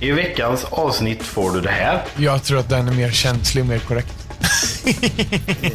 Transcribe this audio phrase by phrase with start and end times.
[0.00, 2.02] I veckans avsnitt får du det här.
[2.16, 4.12] Jag tror att den är mer känslig och mer korrekt.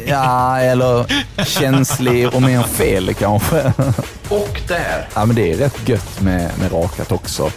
[0.06, 1.06] Ja, eller
[1.44, 3.72] känslig och mer fel kanske.
[4.28, 5.08] Och det här.
[5.14, 7.50] Ja, men det är rätt gött med, med rakat också.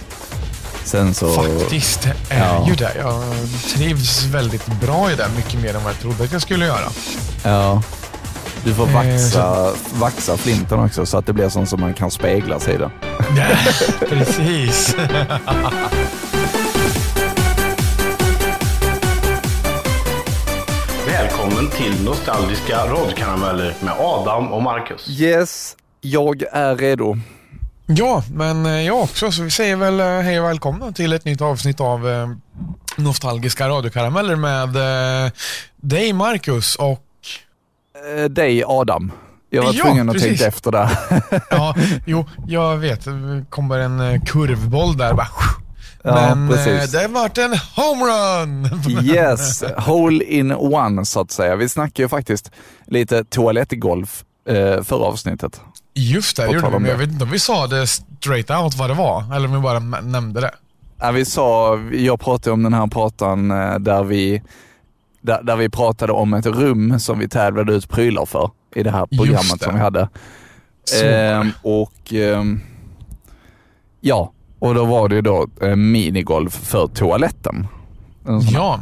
[0.84, 1.34] Sen så...
[1.34, 2.66] Faktiskt är Ja.
[2.68, 2.92] ju det.
[3.00, 3.24] Jag
[3.76, 5.28] trivs väldigt bra i det.
[5.36, 6.90] Mycket mer än vad jag trodde att jag skulle göra.
[7.44, 7.82] Ja.
[8.64, 12.12] Du får Eh, vaxa, vaxa flinten också så att det blir sånt som man kan
[12.12, 12.90] spegla sig i det.
[13.38, 13.46] Ja,
[14.10, 14.96] precis.
[21.78, 25.10] till Nostalgiska radkarameller med Adam och Marcus.
[25.10, 27.18] Yes, jag är redo.
[27.86, 29.32] Ja, men eh, jag också.
[29.32, 32.30] Så vi säger väl eh, hej och välkomna till ett nytt avsnitt av eh,
[32.96, 34.76] Nostalgiska radiokarameller med
[35.26, 35.32] eh,
[35.76, 37.04] dig Marcus och
[38.18, 39.12] Eh, dig Adam.
[39.50, 40.30] Jag var Ja, tvungen att precis.
[40.30, 40.90] tänka efter där.
[41.50, 41.76] ja,
[42.06, 43.06] jo, jag vet.
[43.06, 45.28] Det kommer en kurvboll där bara.
[46.04, 46.92] Ja, Men eh, precis.
[46.92, 48.70] det har varit en homerun!
[49.06, 51.56] Yes, hole in one så att säga.
[51.56, 52.52] Vi snackade ju faktiskt
[52.86, 55.62] lite toalettgolf eh, förra avsnittet.
[55.94, 56.80] Just det, gjorde vi.
[56.80, 59.36] Men jag vet inte om vi sa det straight out vad det var.
[59.36, 60.52] Eller om vi bara nämnde det.
[61.00, 64.42] Ja, vi sa, jag pratade om den här pratan eh, där vi,
[65.22, 68.92] där, där vi pratade om ett rum som vi tävlade ut prylar för i det
[68.92, 69.66] här programmet det.
[69.66, 70.10] som vi hade.
[71.04, 72.62] Ehm, och ehm,
[74.02, 77.68] ja, och då var det ju då eh, minigolf för toaletten.
[78.54, 78.80] Ja.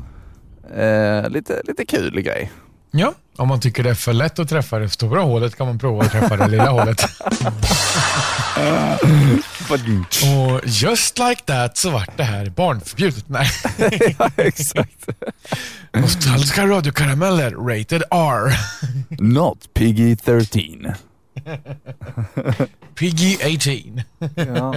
[0.75, 2.51] eh, lite, lite kul grej.
[2.91, 5.79] ja, om man tycker det är för lätt att träffa det stora hålet kan man
[5.79, 7.01] prova att träffa det lilla hålet.
[9.69, 13.29] Och just like that så vart det här barnförbjudet.
[13.29, 13.47] Nej.
[14.19, 15.09] ja, exakt.
[15.93, 18.53] Nostalgiska radiokarameller, rated R.
[19.09, 20.87] Not Piggy 13.
[22.95, 24.02] Piggy 18.
[24.36, 24.75] Ja.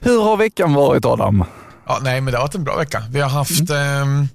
[0.00, 1.44] Hur har veckan varit Adam?
[1.86, 3.02] Ja, nej, men det har varit en bra vecka.
[3.10, 4.28] Vi har haft ehm,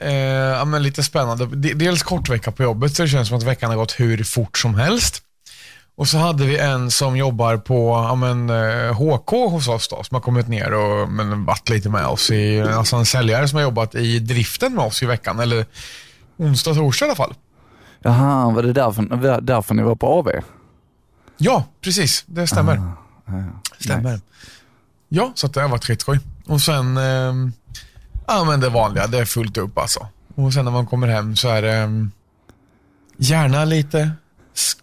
[0.00, 0.12] eh,
[0.58, 1.46] ja, men lite spännande.
[1.74, 4.58] Dels kort vecka på jobbet, så det känns som att veckan har gått hur fort
[4.58, 5.22] som helst.
[5.96, 10.02] Och så hade vi en som jobbar på ja, men, eh, HK hos oss då,
[10.02, 12.30] som har kommit ner och men, varit lite med oss.
[12.30, 15.66] I, alltså en säljare som har jobbat i driften med oss i veckan, eller
[16.36, 17.34] onsdag, torsdag i alla fall.
[18.02, 20.28] Jaha, var det därför, därför ni var på AV?
[21.42, 22.24] Ja, precis.
[22.26, 22.76] Det stämmer.
[22.76, 24.12] Ah, ja, Stämmer.
[24.12, 24.22] nice.
[25.08, 26.20] Ja, så det har varit skitskoj.
[26.46, 27.52] Och sen, ehm,
[28.26, 30.06] ja men det vanliga, det är fullt upp alltså.
[30.34, 32.10] Och sen när man kommer hem så är det ehm,
[33.16, 34.10] gärna lite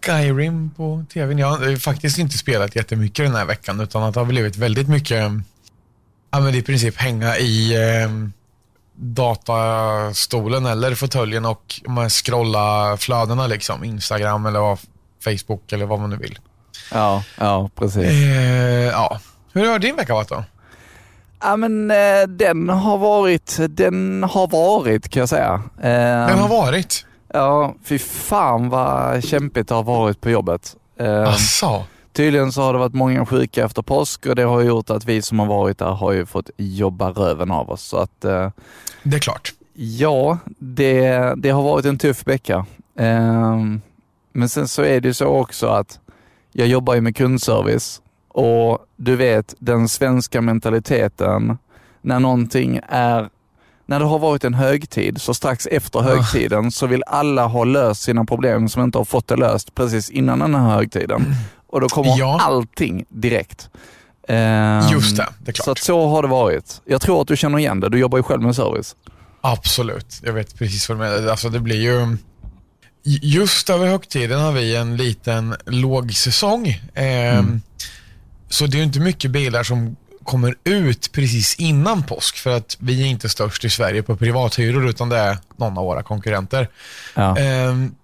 [0.02, 1.38] Skyrim på tvn.
[1.38, 4.56] Jag har eh, faktiskt inte spelat jättemycket den här veckan utan att det har blivit
[4.56, 5.32] väldigt mycket,
[6.32, 8.34] ja men i princip hänga i ehm,
[8.96, 13.84] datastolen eller fåtöljen och man scrolla flödena liksom.
[13.84, 14.80] Instagram eller vad,
[15.24, 16.40] Facebook eller vad man nu vill.
[16.92, 18.04] Ja, ja precis.
[18.04, 19.20] Eh, ja.
[19.54, 20.44] Hur har din vecka varit då?
[21.42, 25.62] Ja men eh, den har varit, den har varit kan jag säga.
[25.78, 27.06] Eh, Den har varit.
[27.34, 30.76] Ja, fy fan vad kämpigt det har varit på jobbet.
[31.00, 31.84] Eh, Asså.
[32.14, 35.22] Tydligen så har det varit många sjuka efter påsk och det har gjort att vi
[35.22, 37.82] som har varit där har ju fått jobba röven av oss.
[37.84, 38.50] Så att eh,
[39.04, 39.54] Det är klart.
[39.74, 42.66] ja, det, det har varit en tuff vecka.
[43.00, 43.58] Eh,
[44.34, 46.00] men sen så är det ju så också att
[46.60, 51.58] jag jobbar ju med kundservice och du vet den svenska mentaliteten
[52.02, 53.30] när någonting är
[53.86, 58.02] när det har varit en högtid, så strax efter högtiden så vill alla ha löst
[58.02, 61.36] sina problem som inte har fått det löst precis innan den här högtiden.
[61.68, 62.38] Och då kommer Ja.
[62.42, 63.70] allting direkt.
[64.28, 65.66] Ehm, Just det, det är klart.
[65.66, 66.82] Så att så har det varit.
[66.86, 68.96] Jag tror att du känner igen det, du jobbar ju själv med service.
[69.42, 70.22] Absolut.
[70.24, 71.28] Jag vet precis vad du menar.
[71.32, 72.18] Alltså det blir ju...
[73.04, 76.82] Just över högtiden har vi en liten lågsäsong.
[76.96, 77.62] Ehm,
[78.50, 83.02] Så det är inte mycket bilar som kommer ut precis innan påsk för att vi
[83.02, 86.70] är inte störst i Sverige på privathyror utan det är någon av våra konkurrenter.
[87.16, 87.38] Ja.
[87.38, 87.96] Ehm,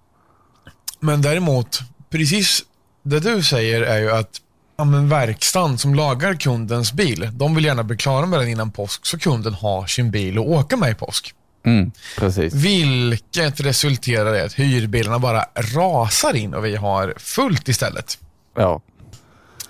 [1.00, 1.80] men däremot,
[2.10, 2.62] precis
[3.02, 4.30] det du säger är ju att
[4.78, 8.70] ja, men verkstaden som lagar kundens bil, de vill gärna bli klara med den innan
[8.70, 11.34] påsk så kunden har sin bil att åka med i påsk.
[11.66, 12.54] Mm, precis.
[12.54, 18.18] Vilket resulterar i att hyrbilarna bara rasar in och vi har fullt istället.
[18.56, 18.80] Ja.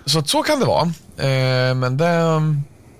[0.05, 0.83] Så så kan det vara.
[1.17, 2.39] Eh, men det,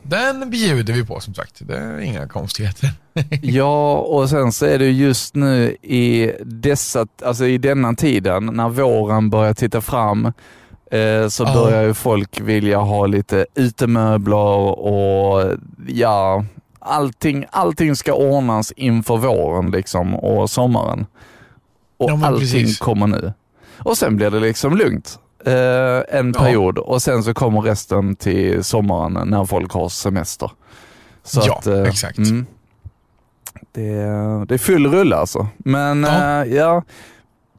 [0.03, 1.53] den bjuder vi på som sagt.
[1.59, 2.89] Det är inga konstigheter.
[3.41, 8.69] Ja, och sen så är det just nu i dessa, alltså i denna tiden när
[8.69, 10.25] våren börjar titta fram
[10.91, 11.53] eh, så Ja.
[11.53, 15.55] börjar ju folk vilja ha lite utemöbler och
[15.87, 16.45] ja,
[16.87, 21.05] allting, allting ska ordnas inför våren liksom och sommaren.
[21.97, 22.79] Och Ja, allting precis.
[22.79, 23.33] kommer nu.
[23.79, 26.39] Och sen blir det liksom lugnt eh, en Ja.
[26.39, 30.51] period och sen så kommer resten till sommaren när folk har semester.
[31.23, 32.17] Så Ja, att, eh, exakt.
[32.17, 32.45] Mm,
[33.71, 33.93] det,
[34.47, 35.47] det är full rulle alltså.
[35.57, 36.45] Men Ja.
[36.45, 36.45] ja.
[36.45, 36.83] ja,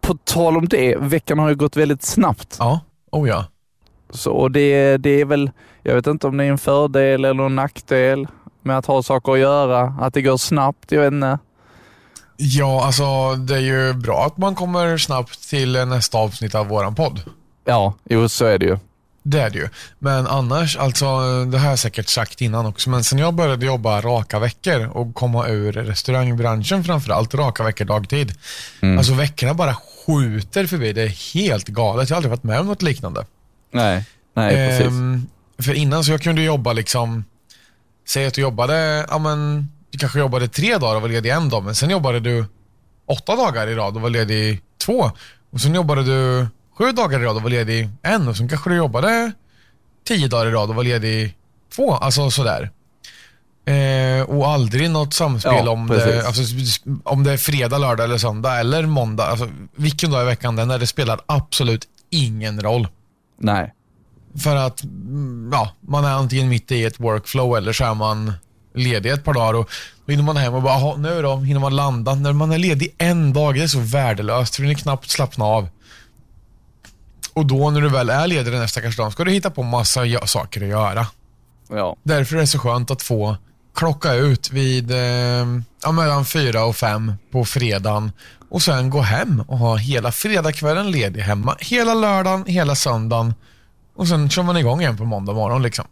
[0.01, 2.57] på tal om det, veckan har ju gått väldigt snabbt.
[2.59, 2.81] Ja,
[3.13, 3.45] oh ja.
[4.11, 5.51] Så och det, det är väl,
[5.83, 8.29] jag vet inte om det är en fördel eller en nackdel
[8.69, 11.39] med att ha saker att göra, att det går snabbt, jag vet inte.
[12.37, 16.95] Ja, alltså det är ju bra att man kommer snabbt till nästa avsnitt av våran
[16.95, 17.21] podd.
[17.65, 18.79] Ja, jo så är det ju.
[19.23, 19.69] Det är det ju.
[19.99, 21.07] Men annars, alltså
[21.45, 25.15] det har jag säkert sagt innan också, men sen jag började jobba raka veckor och
[25.15, 28.33] komma ur restaurangbranschen framförallt, raka veckor dagtid.
[28.81, 28.99] Mm.
[28.99, 30.93] Alltså veckorna bara skjuter förbi.
[30.93, 32.11] Det är helt galet.
[32.11, 33.27] Jag har aldrig varit med om något liknande.
[33.73, 34.05] Nej,
[34.35, 34.87] nej precis.
[34.87, 35.27] Ehm,
[35.59, 37.25] för innan så jag kunde jobba liksom,
[38.09, 41.49] säg att du jobbade, ja men du kanske jobbade tre dagar och var ledig en
[41.49, 42.45] dag, men sen jobbade du
[43.07, 45.11] åtta dagar i rad och var ledig två.
[45.51, 46.47] Och sen jobbade du
[46.79, 49.33] sju dagar i rad och var ledig en och sen kanske du jobbade
[50.05, 51.37] tio dagar i rad och var ledig
[51.77, 51.95] två.
[51.95, 52.71] Alltså sådär.
[53.65, 56.43] Eh, och aldrig något samspel Ja, om, det, alltså,
[57.05, 59.27] om det är fredag, lördag eller söndag eller måndag.
[59.27, 62.89] Alltså, vilken dag i veckan den är, det spelar absolut ingen roll.
[63.41, 63.75] nej.
[64.43, 68.33] För att mm, ja, man är antingen mitt i ett workflow eller så är man
[68.75, 69.71] ledig ett par dagar och
[70.07, 72.15] då hinner man hem och bara, "Jaha, nu då, hinner man landa.
[72.15, 75.45] När man är ledig en dag, det är så värdelöst för det är knappt slappna
[75.45, 75.69] av.
[77.33, 80.27] Och då när du väl är ledig den nästa dag ska du hitta på massa
[80.27, 81.07] saker att göra.
[81.69, 81.97] Ja.
[82.03, 83.37] Därför är det så skönt att få
[83.75, 85.47] klocka ut vid eh,
[85.83, 88.13] ja, mellan fyra och fem på fredagen
[88.51, 91.57] och sen gå hem och ha hela fredagskvällen ledig hemma.
[91.61, 93.35] Hela lördagen, hela söndagen
[93.99, 95.63] och sen kör man igång igen på måndag morgon.
[95.63, 95.85] Liksom.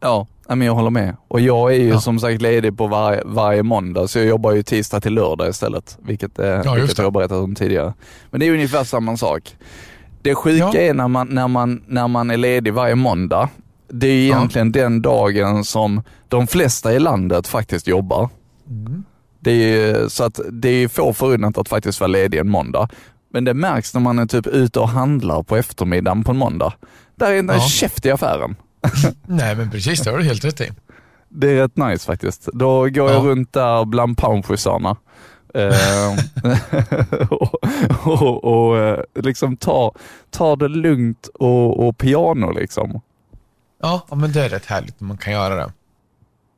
[0.00, 1.16] Ja, men jag håller med.
[1.28, 2.00] Och jag är ju Ja.
[2.00, 5.98] som sagt ledig på varje, varje måndag, så jag jobbar ju tisdag till lördag istället,
[6.02, 7.94] vilket, eh, just vilket jag har berättat om tidigare.
[8.30, 9.56] Men det är ungefär samma sak.
[10.22, 10.74] Det sjuka Ja.
[10.74, 13.48] är när man, när, man, när man är ledig varje måndag,
[13.88, 14.36] det är Ja.
[14.36, 18.28] egentligen den dagen som de flesta i landet faktiskt jobbar.
[18.68, 19.04] Mm.
[19.40, 22.88] Det är så att det är få förunnat att faktiskt vara ledig en måndag.
[23.32, 26.72] Men det märks när man är typ ute och handlar på eftermiddagen på en måndag.
[27.16, 27.60] Där är en Ja.
[27.60, 28.56] käft i affären.
[29.26, 30.70] Nej men precis, det har du helt rätt i.
[31.28, 32.48] Det är rätt nice faktiskt.
[32.52, 33.28] Då går jag Ja.
[33.30, 34.96] runt där bland poundschysarna.
[35.54, 36.16] Eh,
[37.30, 37.54] och
[38.04, 39.92] och, och eh, liksom tar
[40.30, 43.00] tar det lugnt och, och piano liksom.
[43.82, 45.72] Ja, ja, men det är rätt härligt när man kan göra det.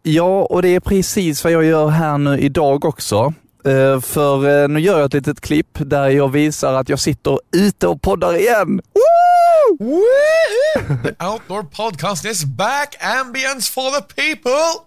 [0.02, 3.34] Ja, och det är precis vad jag gör här nu idag också.
[3.64, 7.38] Eh, för eh, nu gör jag ett litet klipp där jag visar att jag sitter
[7.56, 8.81] ute och poddar igen.
[8.94, 10.03] Woo!
[11.03, 14.87] The outdoor podcast is back, ambience for the people!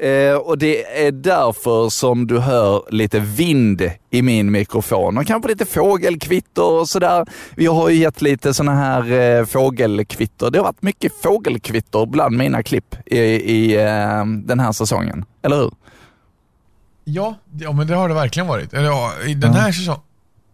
[0.00, 5.48] Eh, och det är därför som du hör lite vind i min mikrofon och kanske
[5.48, 7.26] lite fågelkvitter och sådär.
[7.56, 10.50] Vi har ju gett lite sådana här eh, fågelkvitter.
[10.50, 15.24] Det har varit mycket fågelkvitter bland mina klipp i, i eh, den här säsongen.
[15.42, 15.70] Eller hur?
[17.04, 18.72] Ja, ja, men det har det verkligen varit.
[18.74, 20.00] Eller ja, i den här säsongen.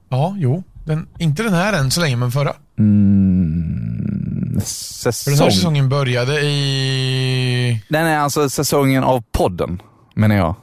[0.08, 0.62] Ja, jo.
[0.84, 2.52] Den, inte den här än så länge, men förra.
[2.78, 5.34] Mm, För säsong.
[5.34, 7.82] den här säsongen började i...
[7.88, 9.82] Nej, nej, alltså säsongen av podden
[10.14, 10.54] menar jag.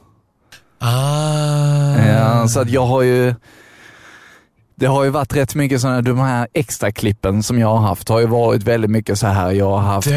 [0.78, 1.96] Ah.
[2.06, 3.34] Ja, så att jag har ju
[4.78, 8.08] det har ju varit rätt mycket sådana, de här extra klippen som jag har haft
[8.08, 9.52] har ju varit väldigt mycket så här.
[9.52, 10.14] Jag har haft eh,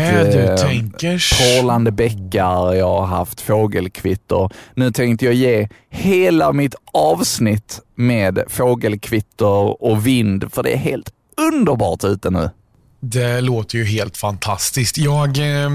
[1.37, 4.49] porlande bäckar, jag har haft fågelkvitter.
[4.75, 11.09] Nu tänkte jag ge hela mitt avsnitt med fågelkvitter och vind, för det är helt
[11.51, 12.49] underbart ute nu.
[12.99, 14.97] Det låter ju helt fantastiskt.
[14.97, 15.69] Jag eh,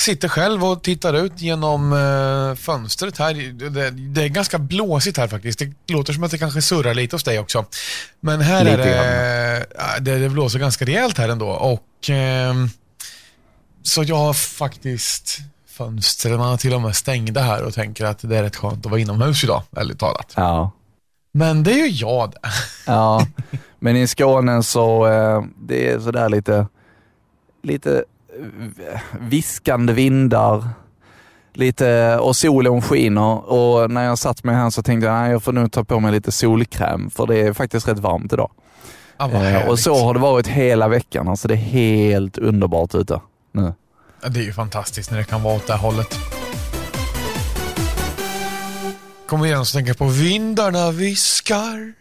[0.00, 3.34] sitter själv och tittar ut genom eh, fönstret här.
[3.70, 5.58] Det, det är ganska blåsigt här faktiskt.
[5.58, 7.64] Det låter som att det kanske surrar lite hos dig också.
[8.20, 9.66] Men här Lite är
[10.00, 11.48] det, det, det blåser ganska rejält här ändå.
[11.48, 12.54] Och, eh,
[13.82, 15.38] så jag har faktiskt
[15.68, 19.00] fönstren till och med stängda här och tänker att det är rätt skönt att vara
[19.00, 20.32] inomhus idag, ärligt talat.
[20.36, 20.70] Ja.
[21.32, 22.48] Men det är ju jag det.
[22.86, 23.26] Ja,
[23.78, 26.66] men i Skåne så eh, det är sådär lite,
[27.62, 28.04] lite
[29.20, 30.68] viskande vindar.
[31.54, 35.42] Lite, och solen skiner och när jag satt mig här så tänkte jag att jag
[35.42, 38.50] får nog ta på mig lite solkräm för det är faktiskt rätt varmt idag.
[39.18, 41.28] Vad Eh, och så har det varit hela veckan.
[41.28, 43.20] Alltså det är helt underbart ute
[43.52, 43.72] nu.
[44.22, 46.18] Ja, Det är ju fantastiskt när det kan vara åt det här hållet.
[49.26, 51.92] Kommer igen tänker jag på vindarna viskar.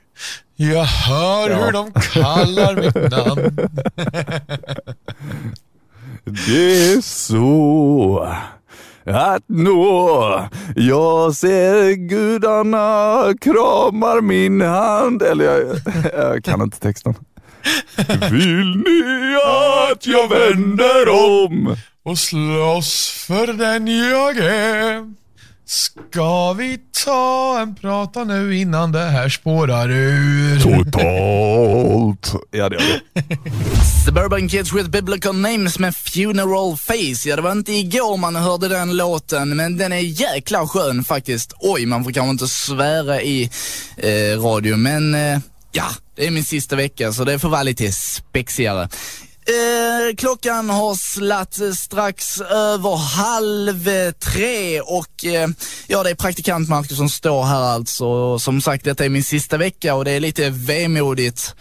[0.55, 1.57] Jag hör Ja.
[1.65, 3.69] hur de kallar mitt namn.
[6.23, 8.27] Det är så
[9.05, 15.21] att nå jag ser gudarna kramar min hand.
[15.21, 15.79] Eller jag,
[16.13, 17.13] jag kan inte texten.
[18.31, 19.35] Vill ni
[19.91, 21.77] att jag vänder om?
[22.09, 25.18] och slåss för den jag är.
[25.69, 30.59] Ska vi ta en prata nu innan det här spårar ur?
[30.59, 32.43] Totalt.
[32.51, 33.37] Ja, det gör det.
[34.05, 37.29] Suburban Kids with Biblical Names med Funeral Face.
[37.29, 41.53] Ja, det var inte igår man hörde den låten, men den är jäkla skön faktiskt.
[41.59, 43.49] Oj, man får kanske inte svära i
[43.97, 45.39] eh, radio, men eh,
[45.71, 45.85] ja,
[46.15, 48.89] det är min sista vecka så det får vara lite spexigare.
[49.49, 55.49] Eh, klockan har slatt strax över halv tre och eh,
[55.87, 58.39] ja, det är praktikant Marcus som står här alltså.
[58.39, 61.55] Som sagt, detta är min sista vecka och det är lite vemodigt.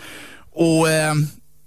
[0.52, 1.14] Och eh,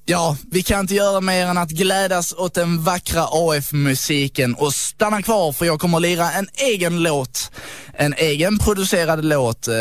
[0.05, 5.21] ja, vi kan inte göra mer än att glädjas åt den vackra AF-musiken och stanna
[5.21, 7.51] kvar för jag kommer att lira en egen låt.
[7.93, 9.73] En egen producerad låt eh,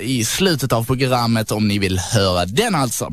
[0.00, 3.12] i slutet av programmet om ni vill höra den alltså.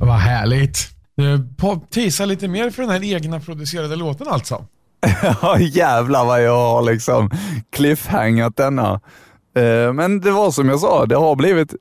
[0.00, 0.92] Vad härligt.
[1.16, 1.48] Du
[1.90, 4.64] teasar lite mer för den här egna producerade låten alltså.
[5.42, 7.30] Ja, jävlar vad jag har liksom
[7.70, 9.00] cliffhangat denna.
[9.56, 11.74] Eh, Men det var som jag sa, det har blivit,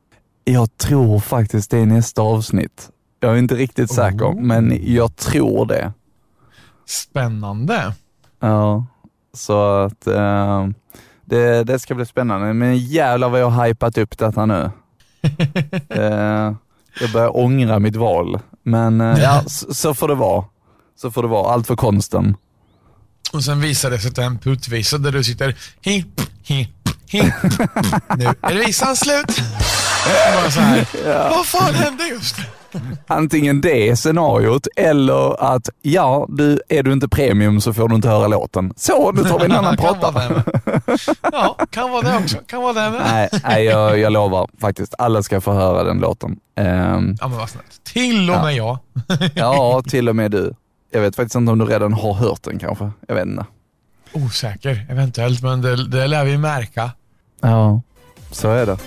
[0.43, 2.89] jag tror faktiskt det är nästa avsnitt.
[3.19, 4.41] Jag är inte riktigt säker, Oh.
[4.41, 5.93] men jag tror det.
[6.85, 7.93] Spännande.
[8.39, 8.85] Ja,
[9.33, 10.67] så att eh,
[11.25, 12.53] det, det ska bli spännande.
[12.53, 14.71] Men jävlar vad jag har hypat upp detta nu.
[15.89, 16.53] eh,
[16.99, 18.39] jag börjar ångra mitt val.
[18.63, 20.45] Men eh, ja, så, så får det vara.
[21.01, 21.53] Så får det vara.
[21.53, 22.35] Allt för konsten.
[23.33, 26.05] Och sen visar det sig att det är en puttvisa där du sitter hi,
[26.43, 26.69] hi,
[27.07, 27.31] hi.
[28.17, 29.41] Nu är visan slut.
[30.35, 30.87] Bara så här.
[31.29, 32.35] Vad fan hände just?
[33.07, 38.07] Antingen det scenariot eller att ja, du, är du inte premium så får du inte
[38.09, 38.73] höra låten.
[38.75, 40.29] Så, nu tar vi en annan Kan vara prata.
[40.29, 40.43] det
[40.83, 41.09] med.
[41.33, 42.37] Ja, kan vara det också.
[42.47, 43.01] Kan vara det med.
[43.11, 44.95] Nej, nej jag, jag lovar faktiskt.
[44.97, 46.37] Alla ska få höra den låten.
[46.55, 47.83] Ehm, Ja men vad snällt.
[47.83, 48.77] Till och med jag.
[49.35, 50.53] ja, till och med du.
[50.91, 52.91] Jag vet faktiskt inte om du redan har hört den kanske.
[53.07, 53.45] Jag vet inte.
[54.13, 56.91] Osäker eventuellt, men det, det lär vi märka.
[57.41, 57.81] Ja,
[58.31, 58.77] så är det.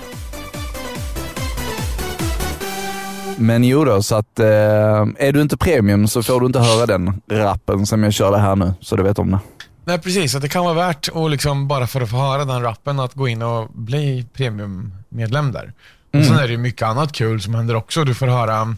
[3.38, 6.86] Men jo då, så att eh, är du inte premium så får du inte höra
[6.86, 9.38] den rappen som jag körde här nu, så du vet om det.
[9.84, 12.62] Nej precis, att det kan vara värt att liksom bara för att få höra den
[12.62, 15.72] rappen att gå in och bli premiummedlem där.
[16.14, 18.04] Och sen är det mycket annat kul som händer också.
[18.04, 18.76] Du får höra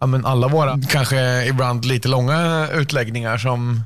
[0.00, 3.80] ja, men alla våra, kanske ibland lite långa utläggningar som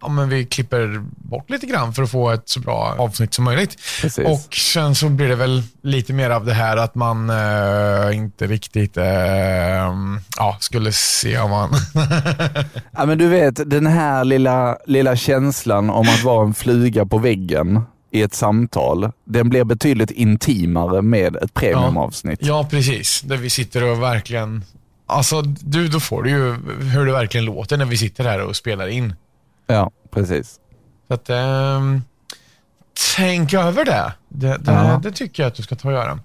[0.00, 3.44] ja, men vi klipper bort lite grann för att få ett så bra avsnitt som
[3.44, 3.76] möjligt.
[4.00, 4.26] Precis.
[4.26, 8.46] Och sen så blir det väl lite mer av det här att man eh, inte
[8.46, 9.04] riktigt eh,
[10.36, 11.70] ja, skulle se om man...
[12.96, 17.18] Ja men du vet, den här lilla, lilla känslan om att vara en fluga på
[17.18, 22.38] väggen i ett samtal, den blir betydligt intimare med ett premiumavsnitt.
[22.42, 23.20] ja, precis.
[23.20, 24.64] Där vi sitter och verkligen...
[25.06, 28.56] Alltså, du, då får du ju hur det verkligen låter när vi sitter här och
[28.56, 29.14] spelar in.
[29.68, 30.60] Ja, precis.
[31.08, 32.02] Så att, ehm,
[33.16, 34.12] tänk över det.
[34.28, 35.00] Det, det, Ja.
[35.02, 36.18] det tycker jag att du ska ta och göra.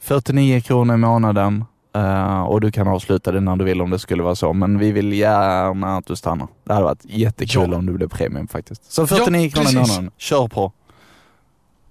[0.00, 3.98] 49 kronor i månaden eh, och du kan avsluta det när du vill om det
[3.98, 4.52] skulle vara så.
[4.52, 6.48] Men vi vill gärna att du stannar.
[6.64, 7.76] Det hade varit jättekul Ja.
[7.78, 8.92] om du blev premium faktiskt.
[8.92, 10.10] Så 49 Ja, kronor i månaden.
[10.18, 10.72] Kör på.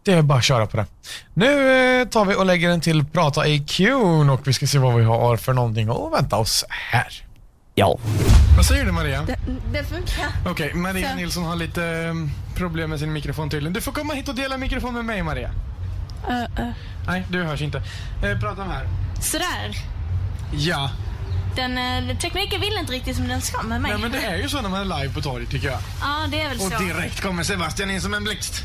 [0.04, 0.86] Det är bara att köra på det.
[1.34, 1.72] Nu
[2.02, 3.80] eh, tar vi och lägger den till Prata IQ
[4.32, 7.08] och vi ska se vad vi har för någonting att vänta oss här.
[7.78, 7.98] Ja.
[8.56, 9.22] Vad säger du Maria?
[9.22, 9.38] Det,
[9.72, 10.28] det funkar.
[10.46, 11.16] Okej, Maria Så.
[11.16, 13.74] Nilsson har lite um, problem med sin mikrofon tydligen.
[13.74, 15.52] Du får komma hit och dela mikrofon med mig Maria.
[16.30, 16.72] Uh, uh.
[17.08, 17.78] Nej, du hörs inte.
[18.24, 18.88] Eh, prata med här.
[19.22, 19.78] Sådär.
[20.54, 20.92] Ja.
[21.56, 23.92] Den, eh, tekniken vill inte riktigt som den ska med mig.
[23.92, 25.80] Nej men det är ju så när man är live på torget tycker jag.
[26.02, 26.84] Ja, det är väl Och så.
[26.84, 28.64] direkt kommer Sebastian in som en blixt.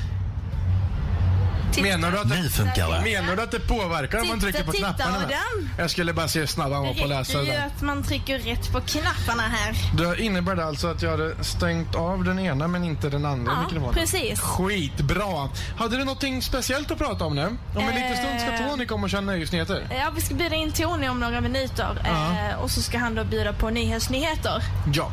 [1.73, 1.83] Titta.
[1.89, 3.01] Menar du att det, funkar det.
[3.11, 5.17] menar du att det påverkar om man Titta, trycker på titta, knapparna?
[5.19, 5.69] Adam.
[5.79, 7.67] Jag skulle bara se hur snabb han var på att Det läsa det där.
[7.67, 9.75] att man trycker rätt på knapparna här.
[9.97, 13.53] Det innebär det alltså att jag hade stängt av den ena men inte den andra
[13.53, 13.95] Ja, mikrofonen?
[13.95, 14.41] precis.
[14.41, 15.49] Skitbra!
[15.79, 17.47] Hade du någonting speciellt att prata om nu?
[17.47, 17.57] Om
[17.89, 18.69] en liten stund ska Eh.
[18.71, 19.87] Tony komma och köra nöjesnyheter.
[19.91, 22.03] Ja, vi ska bjuda in Tony om några minuter.
[22.05, 24.63] Eh, och så ska han då bjuda på nyhetsnyheter.
[24.95, 25.13] Ja.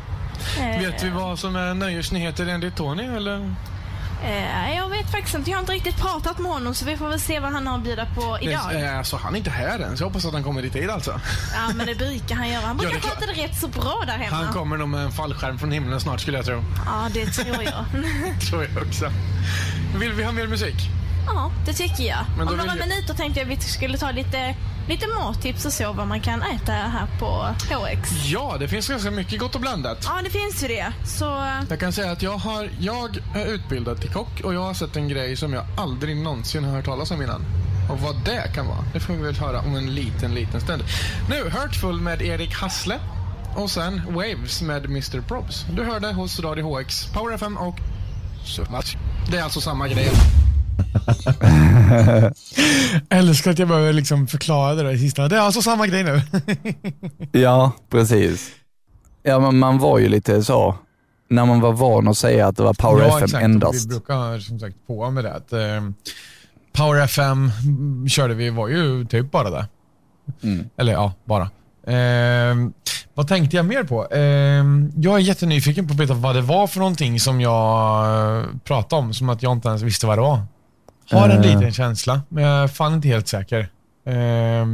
[0.60, 3.54] Eh, Vet vi vad som är nöjesnyheter enligt Tony eller?
[4.24, 5.50] Eh, jag vet faktiskt inte.
[5.50, 7.76] Jag har inte riktigt pratat med honom så vi får väl se vad han har
[7.78, 8.60] att bjuda på idag.
[8.72, 10.70] Det, eh, alltså, han är inte här än så jag hoppas att han kommer i
[10.70, 11.20] tid alltså.
[11.54, 12.66] Ja, men det brukar han göra.
[12.66, 13.14] Han Ja, brukar klart.
[13.14, 14.36] sköta det rätt så bra där hemma.
[14.36, 16.64] Han kommer nog med en fallskärm från himlen snart skulle jag tro.
[16.86, 17.84] Ja, det tror jag.
[18.50, 19.10] tror jag också.
[19.98, 20.90] Vill vi ha mer musik?
[21.26, 22.18] Ja, det tycker jag.
[22.40, 24.54] Om några jag- minuter tänkte jag att vi skulle ta lite,
[24.88, 28.10] lite mattips och så vad man kan äta här på HX.
[28.24, 29.98] Ja, det finns ganska mycket gott och blandat.
[30.04, 30.92] Ja, det finns ju det.
[31.04, 31.24] Så
[31.70, 34.96] Jag kan säga att jag, har, jag är utbildad till kock och jag har sett
[34.96, 37.44] en grej som jag aldrig någonsin har hört talas om innan.
[37.90, 40.82] Och vad det kan vara, det får vi väl höra om en liten, liten stund.
[41.30, 42.98] Nu, Hurtful med Erik Hassle.
[43.56, 45.20] Och sen Waves med Mr.
[45.20, 45.64] Probs.
[45.76, 47.76] Du hörde hos Radio HX, Power FM och.
[49.30, 50.10] Det är alltså samma grej.
[53.10, 55.28] Älskar att jag behöver liksom förklara det där sista.
[55.28, 56.22] Det är alltså samma grej nu.
[57.40, 58.50] Ja, precis.
[59.22, 60.74] Ja, men man var ju lite så,
[61.28, 63.44] när man var van att säga att det var Power ja, FM exakt.
[63.44, 63.84] endast.
[63.84, 65.34] Vi brukar som sagt på med det.
[65.34, 65.58] Att, eh,
[66.72, 67.50] Power FM
[68.08, 69.68] körde vi, var ju typ bara det.
[70.42, 70.68] Mm.
[70.76, 71.50] Eller ja, bara.
[71.86, 72.56] Eh,
[73.14, 74.06] vad tänkte jag mer på?
[74.06, 74.64] Eh,
[74.96, 79.02] jag är jättenyfiken på att veta vad det var för någonting som jag eh, pratade
[79.02, 80.40] om, som att jag inte ens visste vad det var.
[81.10, 81.54] Har en Eh.
[81.54, 83.68] liten känsla, men jag är fan inte helt säker.
[84.06, 84.66] Eh,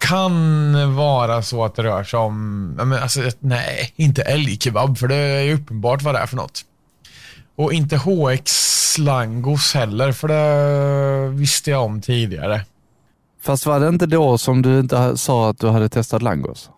[0.00, 5.16] kan vara så att det rör sig om, men alltså, nej, inte älgkebab, för det
[5.16, 6.62] är ju uppenbart vad det är för något.
[7.56, 12.64] Och inte HX Langos heller, för det visste jag om tidigare.
[13.42, 16.70] Fast var det inte då som du inte sa att du hade testat langos?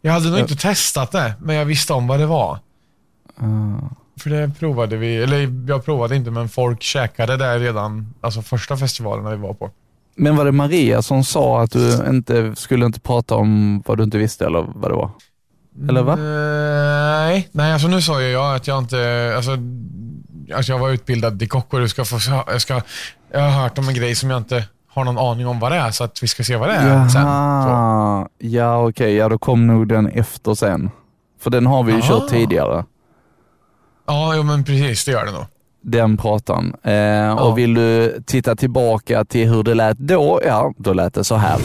[0.00, 2.58] Jag hade nog inte testat det, men jag visste om vad det var.
[3.36, 3.44] Ah.
[4.18, 8.76] För det provade vi, eller jag provade inte, men folk käkade det redan, alltså första
[8.76, 9.70] festivalen vi var på.
[10.16, 14.04] Men var det Maria som sa att du inte skulle inte prata om vad du
[14.04, 15.10] inte visste eller vad det var?
[15.88, 16.16] Eller va?
[16.16, 19.50] Nej, nej alltså nu sa ju jag att jag inte, alltså,
[20.54, 22.80] alltså jag var utbildad till kock och du ska få, jag, ska,
[23.32, 25.78] jag har hört om en grej som jag inte har någon aning om vad det
[25.78, 27.10] är, så att vi ska se vad det är sen.
[27.10, 27.18] Så.
[27.18, 30.90] Jaha, ja okej, ja då kom nog den efter sen.
[31.40, 32.08] För den har vi ju Aha.
[32.08, 32.84] kört tidigare,
[34.08, 35.44] Ja, jo, men precis, det gör det nog.
[35.82, 36.74] den pratan.
[36.84, 41.24] Eh, Och vill du titta tillbaka till hur det lät då, ja då lät det
[41.24, 41.58] så här.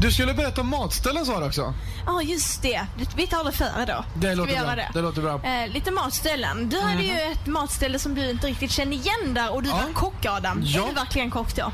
[0.00, 1.74] Du skulle berätta om matställen sa du också.
[2.06, 2.80] Ja, just det.
[3.16, 4.04] Vi tar det före då.
[4.14, 4.74] Det Ska låter vi göra bra.
[4.74, 4.88] det?
[4.94, 5.40] Det låter bra.
[5.44, 6.68] Eh, lite matställen.
[6.68, 9.74] Du hade ju ett matställe som du inte riktigt kände igen där och du Ja.
[9.86, 10.60] var kock Adam.
[10.64, 10.82] Ja.
[10.82, 11.72] Är du verkligen kock då?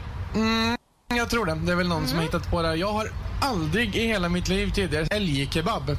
[1.16, 1.54] Jag tror det.
[1.54, 2.74] Det är väl någon som har hittat på det.
[2.74, 3.08] Jag har
[3.40, 5.96] aldrig i hela mitt liv tidigare älgkebab.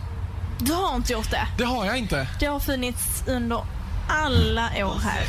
[0.60, 1.48] Du har inte gjort det.
[1.58, 2.28] Det har jag inte.
[2.40, 3.63] Det har funnits under
[4.12, 5.24] alla år här.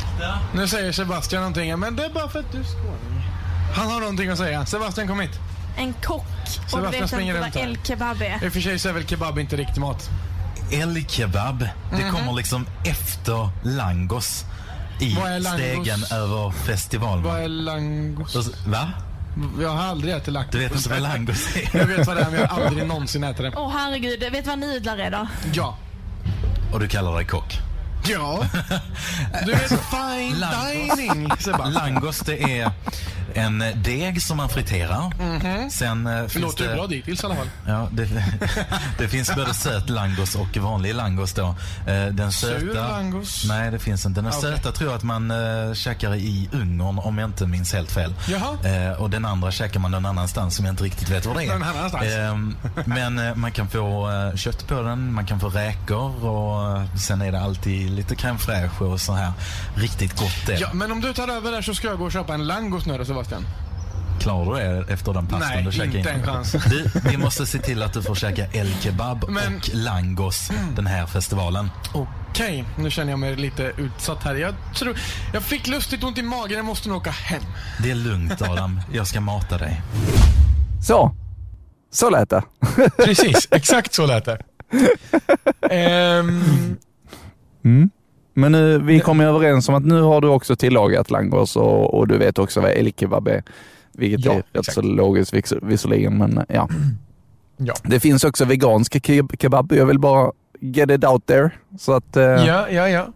[0.55, 3.23] Nu säger Sebastian någonting, men det är bara för att du är skåning.
[3.75, 4.65] Han har någonting att säga.
[4.65, 5.39] Sebastian, kom hit.
[5.77, 8.43] En kock och du Sebastian vet springer inte runt vad el-kebab är.
[8.45, 10.09] I och för sig så är väl kebab inte riktig mat.
[10.71, 11.67] Älgkebab,
[11.97, 14.45] det kommer liksom efter langos
[14.99, 15.15] i
[15.55, 17.23] stegen över festivalen.
[17.23, 18.49] Vad är langos?
[18.67, 18.91] Va?
[19.61, 20.51] Jag har aldrig ätit langos.
[20.51, 21.69] Du vet inte vad langos är?
[21.79, 23.51] Jag vet vad det är, men jag har aldrig någonsin ätit det.
[23.55, 25.27] Åh herregud, vet du vad nudlar är då?
[25.53, 25.77] Ja.
[26.73, 27.59] Och du kallar dig kock?
[28.07, 28.45] Ja.
[29.45, 31.29] Du vet fine dining.
[31.73, 32.71] Langos det är
[33.35, 35.69] en deg som man friterar.
[35.69, 37.49] Sen eh, Det finns låter ju bra dittills i alla fall.
[37.67, 38.07] Ja, det,
[38.97, 41.55] det finns både söt langos och vanlig langos då.
[41.87, 42.87] Eh, Den Sur söta...
[42.87, 43.45] langos?
[43.47, 44.21] Nej, det finns inte.
[44.21, 44.41] Den Okej.
[44.41, 48.13] söta tror jag att man äh, käkar i Ungern om jag inte minns helt fel.
[48.27, 48.57] Jaha.
[48.63, 51.43] Eh, och den andra käkar man någon annanstans som jag inte riktigt vet var det
[51.43, 51.47] är.
[51.53, 52.03] Någon annanstans.
[52.03, 56.77] Ehm, men eh, man kan få eh, kött på den, man kan få räkor och
[56.77, 59.31] eh, sen är det alltid lite crème fraîche och så här.
[59.75, 60.53] Riktigt gott det.
[60.53, 62.85] Ja, men om du tar över där så ska jag gå och köpa en langos
[62.85, 63.45] nu då, Sebastian.
[64.19, 64.45] Klarar
[64.79, 66.15] du det efter den pastan Nej, du käkar inte in?
[66.15, 66.51] en chans.
[66.51, 71.05] Du, vi måste se till att du får käka el-kebab Men- och langos den här
[71.05, 71.69] festivalen.
[71.93, 74.35] Okej, nu känner jag mig lite utsatt här.
[74.35, 74.97] Jag tror...
[75.33, 77.41] Jag fick lustigt ont i magen, jag måste nog åka hem.
[77.83, 79.81] Det är lugnt Adam, jag ska mata dig.
[80.81, 81.15] Så,
[81.91, 82.43] så lät det.
[82.97, 84.37] Precis, exakt så lät det.
[85.69, 86.77] Ehm,
[88.33, 91.93] Men nu, vi kom ju överens om att nu har du också tillagat langos och,
[91.93, 93.43] och du vet också vad älgkebab är.
[93.91, 96.69] Vilket Ja, är rätt så logiskt vis- visserligen, men ja.
[97.57, 97.73] ja.
[97.83, 99.71] Det finns också vegansk ke- kebab.
[99.71, 101.51] Jag vill bara get it out there.
[101.79, 103.07] Så att, eh, ja, ja, ja.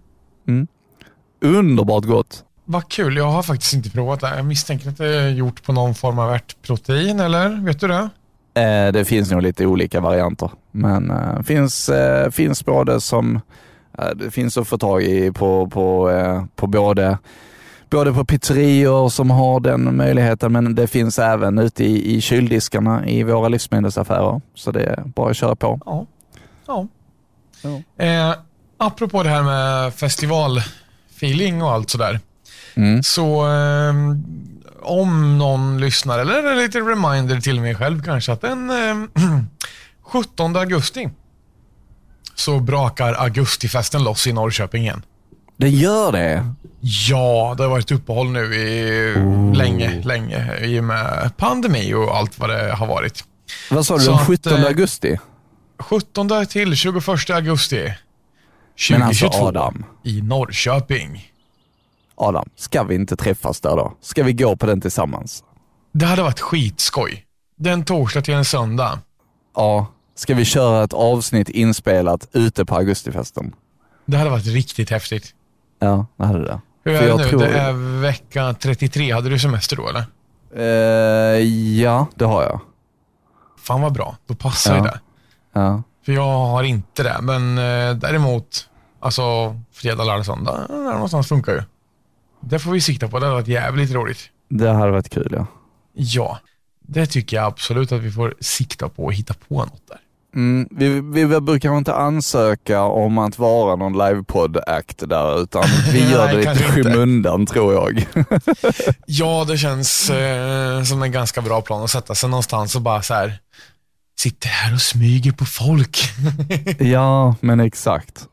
[1.42, 2.44] underbart gott.
[2.66, 4.36] Vad kul, jag har faktiskt inte provat det.
[4.36, 7.66] Jag misstänker att det är gjort på någon form av ärtprotein, eller?
[7.66, 8.10] Vet du det?
[8.62, 13.40] Eh, det finns nog lite olika varianter, men eh, finns, eh, finns både som
[14.16, 17.18] det finns att få tag i på, på, eh, på både,
[17.90, 23.08] både på pizzerior som har den möjligheten, men det finns även ute i, i kyldiskarna
[23.08, 24.42] i våra livsmedelsaffärer.
[24.56, 25.80] Så det är bara att köra på.
[25.86, 26.06] Ja.
[26.68, 26.88] ja.
[27.62, 28.06] Ja.
[28.06, 28.36] Eh,
[28.78, 32.20] apropå det här med festivalfeeling och allt sådär.
[32.76, 33.04] Mm.
[33.04, 34.24] Så ehm,
[34.82, 39.10] om någon lyssnar, eller en liten reminder till mig själv kanske, att den ehm,
[40.02, 41.10] 17 augusti
[42.40, 45.02] så brakar augustifesten loss i Norrköping igen.
[45.58, 46.54] Det gör det?
[46.82, 49.14] Ja, det har varit uppehåll nu i
[49.56, 53.24] länge, länge i och med pandemi och allt vad det har varit.
[53.72, 55.18] Vad sa du, den att, 17 eh, augusti?
[55.80, 57.94] 17 till 21 augusti
[58.92, 61.32] Men alltså 2022 Adam, i Norrköping.
[62.16, 63.94] Adam, ska vi inte träffas där då?
[64.02, 65.44] Ska vi gå på den tillsammans?
[65.94, 67.24] Det hade varit skitskoj.
[67.58, 69.00] Den torsdag till en söndag.
[69.56, 73.56] Ja, ska vi köra ett avsnitt inspelat ute på augustifesten?
[74.06, 75.34] Det hade varit riktigt häftigt.
[75.80, 76.62] Ja, det hade det.
[76.84, 77.24] Hur är det jag nu?
[77.24, 79.12] tror- Det är vecka 33.
[79.14, 80.04] Hade du semester då eller?
[80.56, 81.42] Eh,
[81.82, 82.60] ja, det har jag.
[83.58, 84.18] Fan vad bra.
[84.26, 84.84] Då passar Ja.
[84.84, 85.00] det.
[85.54, 85.84] Ja.
[86.06, 87.18] För jag har inte det.
[87.22, 90.66] Men eh, däremot, alltså fredag, lördag, söndag.
[90.70, 91.62] Där någonstans funkar ju.
[92.42, 93.20] Det får vi sikta på.
[93.20, 94.20] Det hade varit jävligt roligt.
[94.50, 95.46] Det hade varit kul ja.
[95.94, 96.40] Ja,
[96.82, 100.00] det tycker jag absolut att vi får sikta på och hitta på något där.
[100.38, 106.28] Mm, vi, vi brukar inte ansöka om att vara någon livepodd-act där, utan vi gör
[106.28, 108.08] det lite skymundan tror jag.
[109.06, 113.02] Ja, det känns eh, som en ganska bra plan att sätta sig någonstans och bara
[113.02, 113.40] så här
[114.20, 116.00] sitter här och smyger på folk.
[116.80, 118.28] ja, men exakt.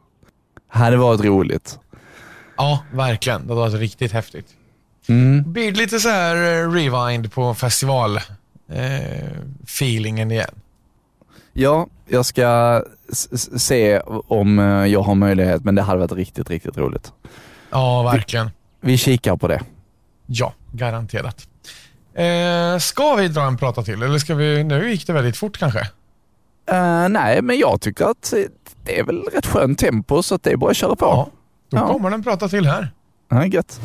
[0.69, 1.79] Hade varit roligt.
[2.57, 3.47] ja, verkligen.
[3.47, 4.47] Det hade varit riktigt häftigt.
[5.09, 5.53] Mm.
[5.53, 8.17] Blir det lite så här eh, rewind på festival
[8.73, 10.55] eh, igen.
[11.57, 12.83] Ja, jag ska
[13.57, 17.13] se om eh, jag har möjlighet, men det hade varit riktigt, riktigt roligt.
[17.71, 18.51] Ja, verkligen.
[18.81, 19.61] Vi kikar på det.
[20.27, 21.49] Ja, garanterat.
[22.15, 25.59] Eh, ska vi dra en prata till eller ska vi, nu gick det väldigt fort
[25.59, 25.81] kanske?
[26.71, 28.35] Eh, nej, men jag tycker att
[28.85, 31.07] det är väl rätt skönt tempo, så att det är bara att köra på.
[31.07, 31.29] Ja,
[31.71, 31.89] då Ja.
[31.93, 32.93] kommer den prata till här.
[33.31, 33.81] Ja, gött.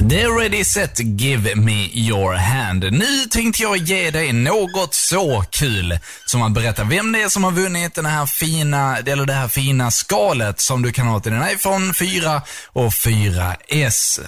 [0.00, 2.92] Det är ready, set, give me your hand.
[2.92, 7.44] Nu tänkte jag ge dig något så kul som att berätta vem det är som
[7.44, 11.32] har vunnit den här fina, eller det här fina skalet som du kan ha till
[11.32, 14.20] din iPhone 4 och 4S.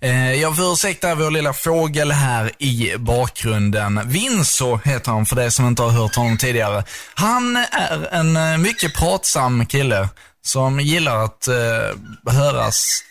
[0.00, 4.00] Eh, jag får ursäkta vår lilla fågel här i bakgrunden.
[4.04, 6.84] Vinso heter han för dig som inte har hört honom tidigare.
[7.14, 10.08] Han är en eh, mycket pratsam kille
[10.44, 13.02] som gillar att eh, höras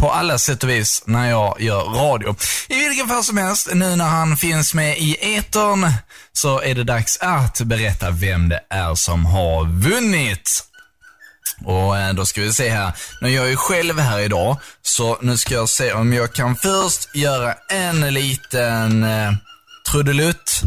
[0.00, 2.36] på alla sätt och vis när jag gör radio.
[2.68, 5.92] I vilken fall som helst, nu när han finns med i etern
[6.32, 10.64] så är det dags att berätta vem det är som har vunnit.
[11.64, 12.92] Och eh, då ska vi se här.
[13.20, 16.56] Nu är jag ju själv här idag, så nu ska jag se om jag kan
[16.56, 19.32] först göra en liten eh,
[19.90, 20.62] trudelutt.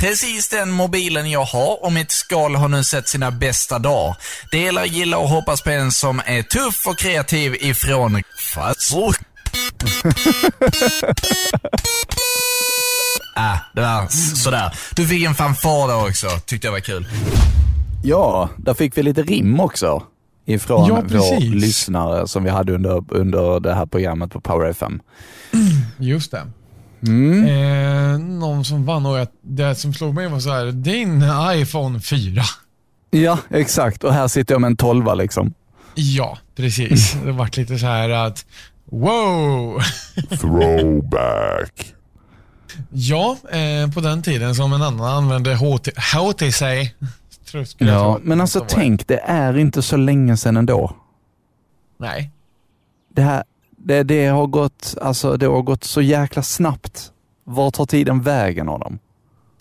[0.00, 4.16] Precis den mobilen jag har och mitt skal har nu sett sina bästa dagar.
[4.50, 8.22] Det gäller att gilla och hoppas på en som är tuff och kreativ ifrån
[8.54, 9.16] Fatsuk.
[13.36, 14.06] ah, det var
[14.36, 14.78] sådär.
[14.96, 17.06] Du fick en fanfar där också, tyckte jag var kul.
[18.04, 20.02] Ja, där fick vi lite rim också.
[20.46, 25.00] Ifrån Ja, vår lyssnare som vi hade under, under det här programmet på Power FM.
[25.98, 26.46] Just det.
[27.02, 27.44] Mm.
[27.44, 32.00] Eh, någon som vann och jag, det som slog mig var så här, din iPhone
[32.00, 32.42] 4.
[33.10, 34.04] Ja, exakt.
[34.04, 35.54] Och här sitter jag med en tolva liksom.
[35.94, 37.16] Ja, precis.
[37.24, 38.46] Det vart lite så här att,
[38.84, 39.82] wow.
[40.40, 41.94] Throwback.
[42.90, 46.90] Ja, eh, på den tiden som en annan använde HT, HTC.
[47.78, 50.96] Ja, men alltså tänk, det är inte så länge sedan ändå.
[51.98, 52.30] Nej.
[53.14, 53.44] Det, här,
[53.88, 57.12] det, det, har gått, alltså, det har gått så jäkla snabbt.
[57.44, 58.98] Vart tar tiden vägen av dem?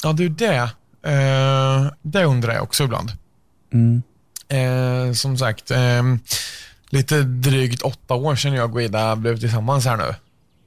[0.03, 0.69] Ja, du det.
[1.03, 3.11] Eh, det undrar jag också ibland.
[3.73, 4.01] Mm.
[4.49, 6.03] Eh, som sagt, eh,
[6.89, 10.15] lite drygt åtta år sedan jag och Guida blev tillsammans här nu.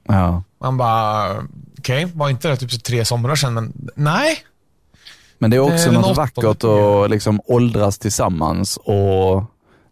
[0.07, 0.43] Ja.
[0.59, 1.35] Man bara,
[1.79, 3.53] okej, var inte det typ så tre somrar sedan?
[3.53, 4.37] Men nej.
[5.37, 9.43] Men det är också Det är den något vackert att liksom åldras tillsammans och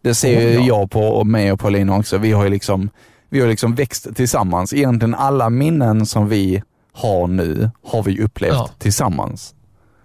[0.02, 0.62] det ser Oh, ja.
[0.62, 2.18] jag på och mig och Paulina också.
[2.18, 2.90] Vi har ju liksom,
[3.30, 4.74] vi har liksom växt tillsammans.
[4.74, 6.63] Egentligen alla minnen som vi
[6.94, 8.70] har nu har vi upplevt Ja.
[8.78, 9.54] tillsammans.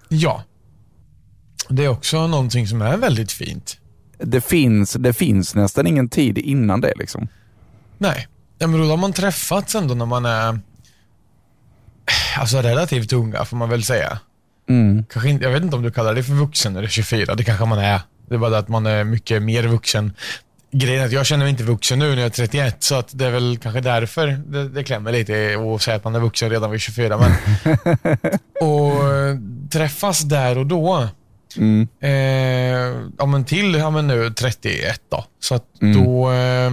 [0.09, 0.43] Ja.
[1.69, 3.79] Det är också någonting som är väldigt fint.
[4.19, 7.29] Det finns, det finns nästan ingen tid innan det liksom.
[7.99, 10.59] Nej, ja, men då har man träffats ändå när man är
[12.39, 14.19] alltså relativt unga får man väl säga.
[14.69, 15.05] Mm.
[15.11, 17.35] Kanske inte, jag vet inte om du kallar det för vuxen när du är 24.
[17.35, 18.01] Det kanske man är.
[18.29, 20.13] Det är bara det att man är mycket mer vuxen.
[20.77, 23.09] Grejen är att jag känner mig inte vuxen nu när jag är 31, så att
[23.13, 26.51] det är väl kanske därför det, det klämmer lite att säga att man är vuxen
[26.51, 27.19] redan vid 24.
[27.19, 27.33] Men,
[28.61, 29.37] och eh,
[29.73, 31.09] träffas där och då,
[31.57, 31.89] Mm.
[32.01, 32.11] eh,
[33.19, 35.25] ja, men till ja, men nu 31 då.
[35.41, 36.05] Så att Mm.
[36.05, 36.71] då, eh,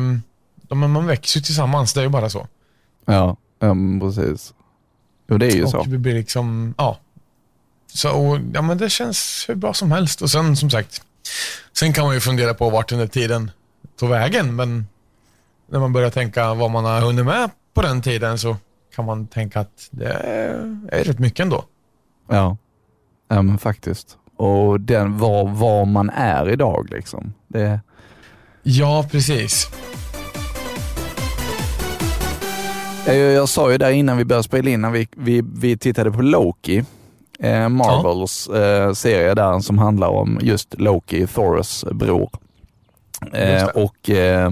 [0.69, 2.47] ja, men man växer ju tillsammans, det är ju bara så.
[3.05, 4.53] Ja, men precis.
[5.29, 5.83] Jo, det är ju och så.
[5.87, 6.99] vi blir liksom, ja.
[7.93, 10.21] Så, och, ja men det känns hur bra som helst.
[10.21, 11.01] Och sen som sagt,
[11.77, 13.51] sen kan man ju fundera på vart den där tiden
[14.01, 14.55] tog vägen.
[14.55, 14.85] Men
[15.69, 18.55] när man börjar tänka vad man har hunnit med på den tiden så
[18.95, 20.11] kan man tänka att det
[20.91, 21.63] är, rätt mycket ändå.
[22.29, 22.57] Ja.
[23.27, 24.17] ja, men faktiskt.
[24.35, 27.33] Och den, var, var man är idag liksom.
[27.47, 27.79] Det,
[28.63, 29.69] Ja, precis.
[33.05, 36.11] Jag, jag sa ju där innan vi började spela in, när vi, vi, vi tittade
[36.11, 36.83] på Loki,
[37.39, 42.29] eh, Marvels eh, serie där som handlar om just Loki, Thors bror.
[43.33, 44.51] Eh, och eh,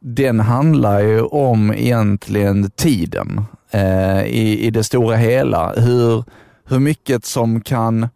[0.00, 5.72] den handlar ju om egentligen tiden eh, i, i det stora hela.
[5.72, 6.24] Hur,
[6.64, 8.08] hur mycket som kan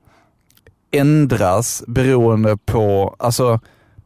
[0.90, 3.61] ändras beroende på, alltså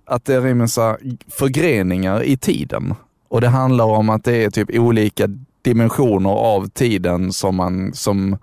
[0.04, 0.98] att det här
[1.30, 2.94] förgreningar i tiden.
[3.28, 5.28] Och det handlar om att det är typ olika
[5.62, 8.38] dimensioner av tiden som man som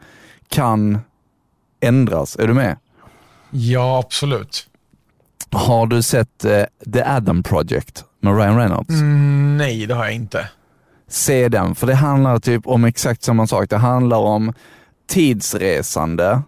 [0.50, 1.00] kan
[1.80, 2.36] ändras.
[2.36, 2.78] Är du med?
[3.52, 4.70] Ja, absolut.
[5.54, 6.64] Har du sett eh,
[6.94, 8.90] The Adam Project med Ryan Reynolds?
[8.90, 10.50] Mm, nej, det har jag inte.
[11.08, 13.70] Se den, för det handlar typ om exakt samma sak.
[13.70, 14.54] Det handlar om
[15.08, 16.42] tidsresande,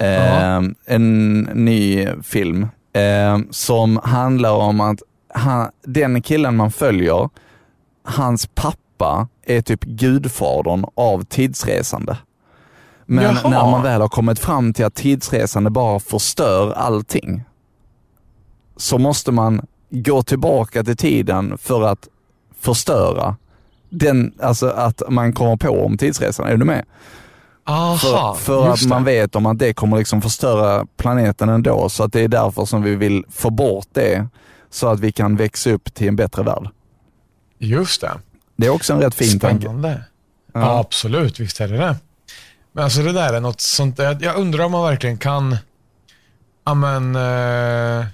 [0.00, 4.98] eh, en ny film, eh, som handlar om att
[5.34, 7.28] han, den killen man följer,
[8.04, 12.16] hans pappa är typ gudfadern av tidsresande.
[13.06, 13.50] Men Jaha.
[13.50, 17.44] när man väl har kommit fram till att tidsresande bara förstör allting,
[18.82, 22.08] så måste man gå tillbaka till tiden för att
[22.60, 23.36] förstöra
[23.90, 26.46] den, alltså att man kommer på om tidsresan.
[26.46, 26.84] Är du med?
[27.64, 31.88] Aha, För, för att man vet om att det kommer liksom förstöra planeten ändå.
[31.88, 34.26] Så att det är därför som vi vill få bort det
[34.70, 36.68] så att vi kan växa upp till en bättre värld.
[37.58, 38.12] Just det.
[38.56, 39.62] Det är också en rätt fin tanke.
[39.62, 40.04] Spännande.
[40.52, 40.78] Ja.
[40.78, 41.40] absolut.
[41.40, 41.96] Visst är det det.
[42.72, 43.98] Men alltså det där är något sånt.
[43.98, 45.56] Jag undrar om man verkligen kan
[46.64, 48.06] ja, men, eh,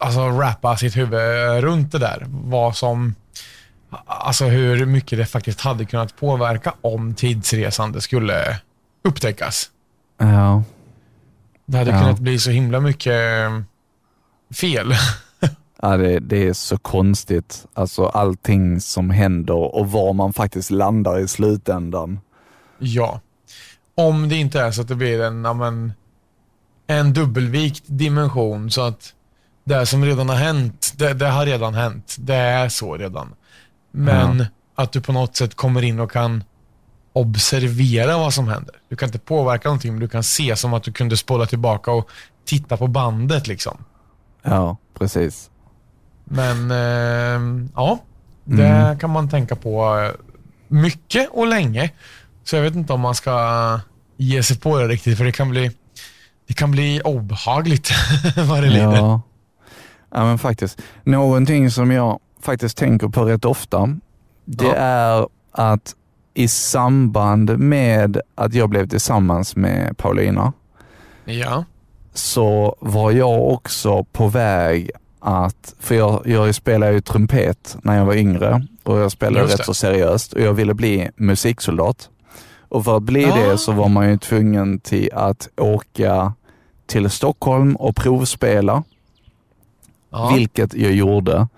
[0.00, 2.26] alltså rappa sitt huvud runt det där.
[2.28, 3.14] Vad som,
[4.06, 8.60] alltså hur mycket det faktiskt hade kunnat påverka om tidsresande skulle
[9.04, 9.70] upptäckas.
[10.18, 10.62] Ja.
[11.66, 11.98] Det hade Ja.
[12.00, 13.50] kunnat bli så himla mycket
[14.60, 14.94] fel.
[15.82, 17.66] Ja, det, det är så konstigt.
[17.74, 22.20] Alltså allting som händer och var man faktiskt landar i slutändan.
[22.78, 23.20] Ja.
[23.94, 25.92] Om det inte är så att det blir en, ja, men,
[26.86, 29.12] en dubbelvikt dimension så att
[29.70, 32.16] det som redan har hänt, det, det har redan hänt.
[32.18, 33.34] Det är så redan.
[33.90, 36.44] Men att du på något sätt kommer in och kan
[37.12, 38.74] observera vad som händer.
[38.88, 41.90] Du kan inte påverka någonting, men du kan se som att du kunde spola tillbaka
[41.90, 42.08] och
[42.44, 43.46] titta på bandet.
[43.46, 43.84] liksom.
[44.42, 45.50] Ja, precis.
[46.24, 47.98] Men eh, ja,
[48.44, 50.10] det kan man tänka på eh,
[50.68, 51.90] mycket och länge.
[52.44, 53.80] Så jag vet inte om man ska
[54.16, 55.70] ge sig på det riktigt, för det kan bli,
[56.48, 57.90] det kan bli obehagligt
[58.36, 58.96] vad det lider.
[58.96, 59.20] Ja.
[60.10, 60.82] Ja, men faktiskt.
[61.04, 63.96] Någonting som jag faktiskt tänker på rätt ofta,
[64.44, 64.74] det Ja.
[64.76, 65.94] är att
[66.34, 70.52] i samband med att jag blev tillsammans med Paulina,
[71.24, 71.64] Ja.
[72.14, 78.04] så var jag också på väg att, för jag, jag spelade ju trumpet när jag
[78.04, 79.64] var yngre och jag spelade Just rätt det.
[79.64, 82.08] så seriöst och jag ville bli musiksoldat.
[82.68, 83.36] Och för att bli Ah.
[83.36, 86.32] det så var man ju tvungen till att åka
[86.86, 88.82] till Stockholm och provspela,
[90.10, 90.30] Ja.
[90.34, 91.48] vilket jag gjorde.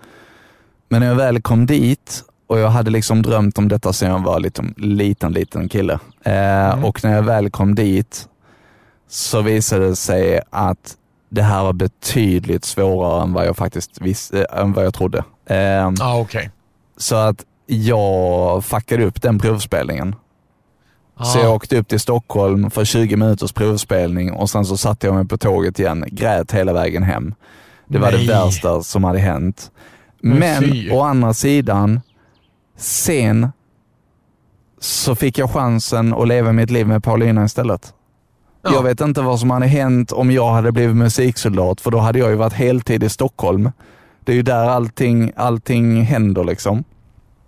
[0.89, 4.23] Men när jag väl kom dit och jag hade liksom drömt om detta sedan jag
[4.23, 5.93] var liksom liten, liten kille.
[6.23, 6.85] Eh, Mm.
[6.85, 8.27] Och när jag väl kom dit
[9.09, 10.97] så visade det sig att
[11.29, 15.23] det här var betydligt svårare än vad jag faktiskt visste, än vad jag trodde.
[15.45, 15.55] Eh,
[15.99, 16.49] Ja, okej.
[16.97, 20.15] Så att jag fuckade upp den provspelningen.
[21.23, 21.49] Så jag Ja.
[21.55, 25.37] åkte upp till Stockholm för 20 minuters provspelning och sen så satte jag mig på
[25.37, 27.33] tåget igen, grät hela vägen hem.
[27.87, 28.25] Det var Nej.
[28.27, 29.71] det värsta som hade hänt.
[30.21, 32.01] Men Men å andra sidan,
[32.77, 33.51] sen
[34.79, 37.93] så fick jag chansen att leva mitt liv med Paulina istället.
[38.63, 38.73] Ja.
[38.73, 42.19] Jag vet inte vad som hade hänt om jag hade blivit musiksoldat, för då hade
[42.19, 43.71] jag ju varit heltid i Stockholm.
[44.19, 46.83] Det är ju där allting, allting händer liksom.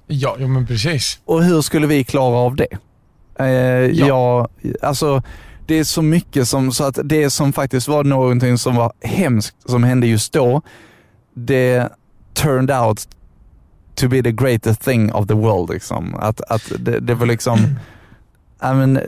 [0.08, 1.20] Ja, jo, men precis.
[1.26, 2.78] Och hur skulle vi klara av det?
[3.40, 3.46] Eh,
[4.08, 4.48] ja.
[4.82, 5.24] alltså
[5.66, 9.56] det är så mycket som, så att det som faktiskt var någonting som var hemskt
[9.66, 10.62] som hände just då,
[11.34, 11.90] det
[12.34, 13.08] turned out
[13.96, 15.70] to be the greatest thing of the world.
[15.70, 16.16] Liksom.
[16.16, 17.60] Att, att det, det var liksom,
[18.64, 19.00] I mean,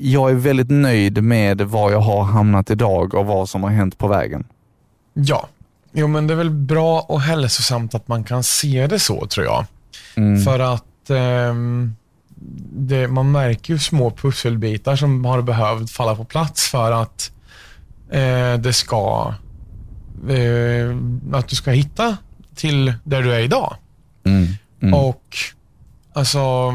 [0.00, 3.98] jag är väldigt nöjd med var jag har hamnat idag och vad som har hänt
[3.98, 4.44] på vägen.
[5.14, 5.48] Ja.
[5.92, 9.46] Jo, men det är väl bra och hälsosamt att man kan se det så, tror
[9.46, 9.64] jag.
[10.16, 10.42] Mm.
[10.42, 11.94] För att ehm,
[12.72, 17.32] det, man märker ju små pusselbitar som har behövt falla på plats för att
[18.10, 19.34] eh, det ska
[20.28, 20.96] eh,
[21.32, 22.16] att du ska hitta
[22.54, 23.76] till där du är idag.
[24.24, 24.48] Mm.
[24.82, 24.94] Mm.
[24.94, 25.36] Och
[26.12, 26.72] alltså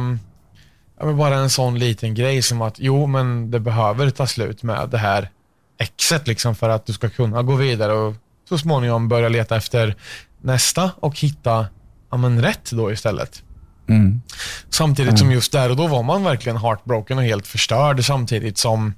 [0.99, 4.97] bara en sån liten grej som att jo, men det behöver ta slut med det
[4.97, 5.30] här
[5.78, 8.15] exet liksom för att du ska kunna gå vidare och
[8.49, 9.95] så småningom börja leta efter
[10.41, 11.67] nästa och hitta
[12.12, 13.43] ja, men rätt då istället.
[13.88, 14.21] Mm.
[14.69, 18.93] Samtidigt som just där och då var man verkligen heartbroken och helt förstörd samtidigt som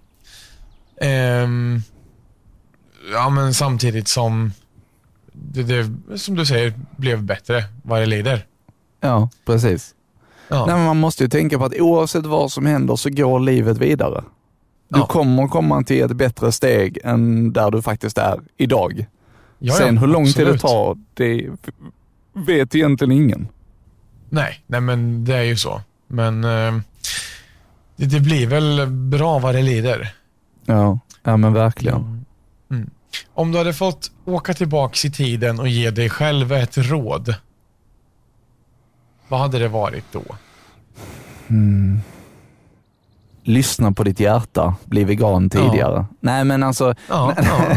[1.01, 1.81] ehm,
[3.11, 4.51] Ja men samtidigt som
[5.33, 8.45] det, det, som du säger, blev bättre vad det lider.
[9.01, 9.93] Ja, precis.
[10.49, 10.65] Ja.
[10.65, 13.77] Nej, men man måste ju tänka på att oavsett vad som händer så går livet
[13.77, 14.23] vidare.
[14.89, 15.05] Du Ja.
[15.05, 19.05] kommer komma till ett bättre steg än där du faktiskt är idag.
[19.59, 21.49] Ja, Sen hur lång tid det tar, det
[22.33, 23.47] vet egentligen ingen.
[24.29, 25.81] Nej, nej men det är ju så.
[26.07, 26.77] Men eh,
[27.95, 30.13] det, det blir väl bra vad det lider.
[30.65, 32.25] Ja, ja men verkligen.
[32.71, 32.89] Mm.
[33.33, 37.35] Om du hade fått åka tillbaks i tiden och ge dig själv ett råd.
[39.27, 40.23] Vad hade det varit då?
[43.43, 46.05] Lyssna på ditt hjärta, bli vegan tidigare.
[46.19, 47.75] Nej men alltså, Ja, ja.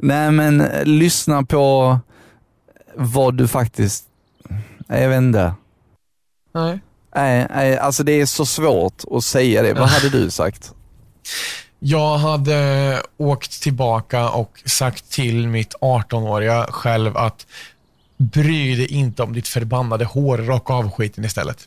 [0.00, 1.98] nej men eh, lyssna på
[2.94, 4.04] vad du faktiskt,
[4.86, 5.54] nej, jag vet inte.
[6.56, 6.78] Nej.
[7.14, 9.74] Nej, nej, alltså det är så svårt att säga det.
[9.74, 10.72] Vad hade du sagt?
[11.78, 17.46] Jag hade åkt tillbaka och sagt till mitt 18-åriga själv att
[18.18, 21.58] bry dig inte om ditt förbannade hår, raka av skiten istället.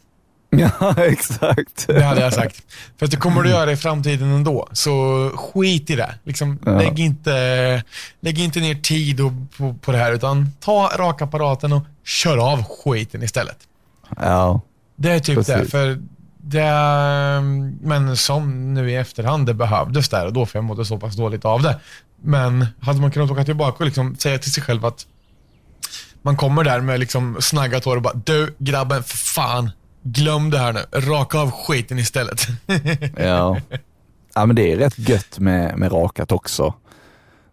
[0.52, 1.88] Ja, exakt.
[1.88, 2.63] Det hade jag sagt.
[2.97, 4.67] För att det kommer du göra i framtiden ändå.
[4.71, 6.15] Så skit i det.
[6.23, 6.71] Liksom, Ja.
[6.71, 7.84] lägg, inte,
[8.19, 9.17] lägg inte ner tid
[9.58, 13.58] på, på det här, utan ta rakapparaten och kör av skiten istället.
[14.17, 14.62] Ja,
[15.00, 15.54] Det är typ det.
[15.54, 15.72] Precis.
[15.72, 16.02] För
[16.38, 16.72] det,
[17.82, 21.16] men som nu i efterhand, det behövdes där och då, för jag mådde så pass
[21.16, 21.80] dåligt av det.
[22.22, 25.06] Men hade man kunnat åka tillbaka och liksom säga till sig själv att
[26.22, 29.72] man kommer där med liksom snaggat hår och bara du grabben, för fan,
[30.04, 30.80] glöm det här nu.
[30.92, 32.48] Raka av skiten istället.
[33.18, 33.58] ja.
[34.34, 36.74] Ja men det är rätt gött med, med rakat också.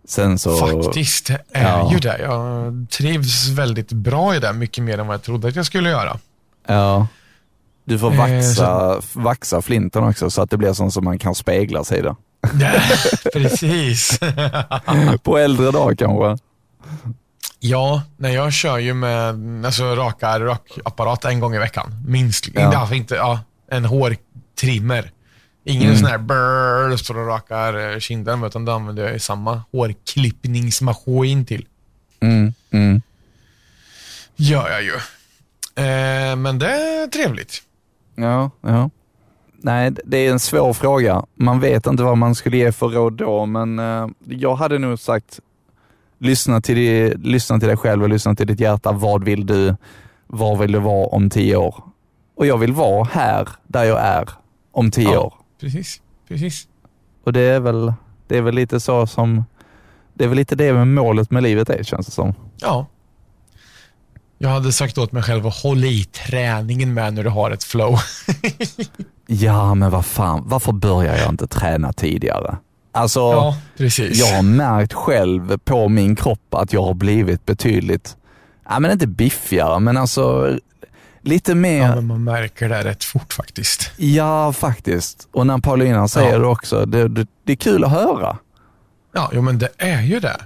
[0.09, 0.57] Sen så...
[0.57, 1.93] Faktiskt det är Ja.
[1.93, 2.19] ju det.
[2.23, 5.91] Jag trivs väldigt bra i det, mycket mer än vad jag trodde att jag skulle
[5.91, 6.19] göra.
[6.67, 7.07] Ja.
[7.87, 11.35] Du får Eh, vaxa, vaxa flinten också så att det blir sånt som man kan
[11.35, 12.16] spegla sig i det.
[13.33, 14.18] Precis.
[15.22, 16.44] På äldre dag kanske.
[17.61, 19.35] Ja, nej, jag kör ju med
[19.66, 22.05] alltså, raka rakapparat en gång i veckan.
[22.07, 22.49] Minst.
[22.55, 22.64] Ja.
[22.64, 25.11] Inte, alltså, inte, ja, en hårtrimmer.
[25.64, 25.96] Ingen Mm.
[25.96, 31.44] sån här brrr, står och rakar eh, kinden, utan det använder jag ju samma hårklippningsmaskin
[31.46, 31.66] till.
[32.20, 33.03] Mm, mm.
[34.37, 34.94] Gör jag ju.
[35.85, 37.62] Eh, men det är trevligt.
[38.16, 38.90] Ja, ja.
[39.59, 41.24] Nej, det är en svår fråga.
[41.35, 44.98] Man vet inte vad man skulle ge för råd då, men eh, jag hade nog
[44.98, 45.40] sagt
[46.18, 48.92] lyssna till, di, lyssna till dig själv och lyssna till ditt hjärta.
[48.92, 49.76] Vad vill du?
[50.26, 51.85] Var vill du vara om tio år?
[52.37, 54.29] Och jag vill vara här där jag är
[54.72, 55.20] om tio Ja.
[55.20, 55.35] år.
[55.61, 56.02] Precis.
[56.29, 56.68] Precis.
[57.24, 57.92] Och det är väl,
[58.26, 59.44] det är väl lite så som,
[60.14, 62.35] det är väl lite det med målet med livet är känns det som.
[62.57, 62.87] Ja.
[64.38, 67.64] Jag hade sagt åt mig själv att hålla i träningen med när du har ett
[67.64, 67.99] flow.
[69.29, 72.57] Ja, men vad fan, varför börjar jag inte träna tidigare?
[72.92, 74.18] Alltså, ja, precis.
[74.18, 78.16] jag har märkt själv på min kropp att jag har blivit betydligt,
[78.68, 80.57] ja men inte biffigare, men alltså
[81.22, 83.90] lite mer, Ja, ja, men man märker det rätt fort faktiskt.
[84.55, 85.29] faktiskt.
[85.33, 86.38] Och när Paulina säger Ja.
[86.38, 88.37] det också, det, det, det är kul att höra.
[89.14, 90.37] Ja, jo, men det är ju det.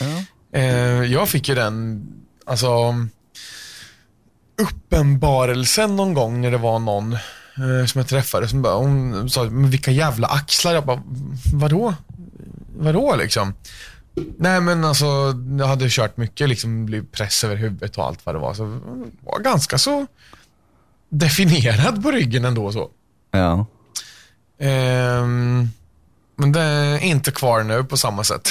[0.00, 0.06] Ja.
[0.58, 0.62] Eh,
[1.12, 2.06] jag fick ju den,
[2.46, 2.94] alltså,
[4.58, 9.44] uppenbarelsen någon gång när det var någon eh, som jag träffade som bara, hon sa,
[9.44, 10.74] men vilka jävla axlar.
[10.74, 11.02] Jag bara,
[11.54, 11.94] vadå?
[12.78, 13.54] Vadå liksom?
[14.38, 15.06] Nej men alltså,
[15.58, 18.54] jag hade kört mycket, liksom blivit press över huvudet och allt vad det var.
[18.54, 18.64] Så
[19.20, 20.06] var ganska så
[21.08, 22.90] definierad på ryggen ändå så.
[23.30, 23.66] Ja.
[24.58, 25.68] Ehm,
[26.36, 28.48] men det är inte kvar nu på samma sätt.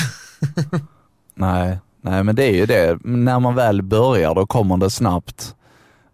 [1.36, 2.98] Nej, nej, men det är ju det.
[3.04, 5.56] När man väl börjar då kommer det snabbt.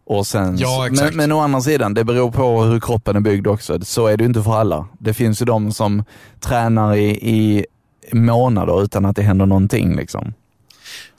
[0.05, 3.47] Och sen, Ja, men, men å andra sidan, det beror på hur kroppen är byggd
[3.47, 3.85] också.
[3.85, 4.87] Så är det ju inte för alla.
[4.99, 6.03] Det finns ju de som
[6.39, 7.65] tränar i, i
[8.11, 9.95] månader utan att det händer någonting.
[9.95, 10.33] Liksom.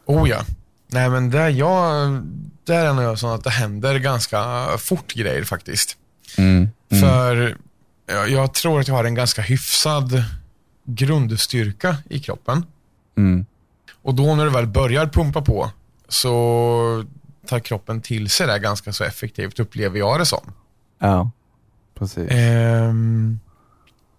[0.06, 0.40] Oh ja.
[0.86, 2.10] Nej men där, jag,
[2.64, 5.96] där är jag sån att det händer ganska fort grejer faktiskt.
[6.38, 6.68] Mm.
[6.90, 7.02] Mm.
[7.02, 7.56] För
[8.06, 10.24] jag, jag tror att jag har en ganska hyfsad
[10.84, 12.64] grundstyrka i kroppen.
[13.16, 13.46] Mm.
[14.02, 15.70] Och då när det väl börjar pumpa på
[16.08, 17.04] så
[17.46, 20.52] tar kroppen till sig det ganska så effektivt, upplever jag det som.
[21.00, 21.30] Ja,
[21.98, 22.30] precis.
[22.30, 23.38] Ehm,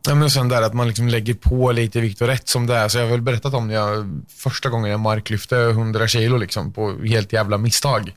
[0.08, 2.76] ja, men sen där att man liksom lägger på lite vikt och rätt som det
[2.76, 2.88] är.
[2.88, 6.98] Så jag har väl berättat om jag, första gången jag marklyfte 100 kilo liksom, på
[7.04, 8.16] helt jävla misstag.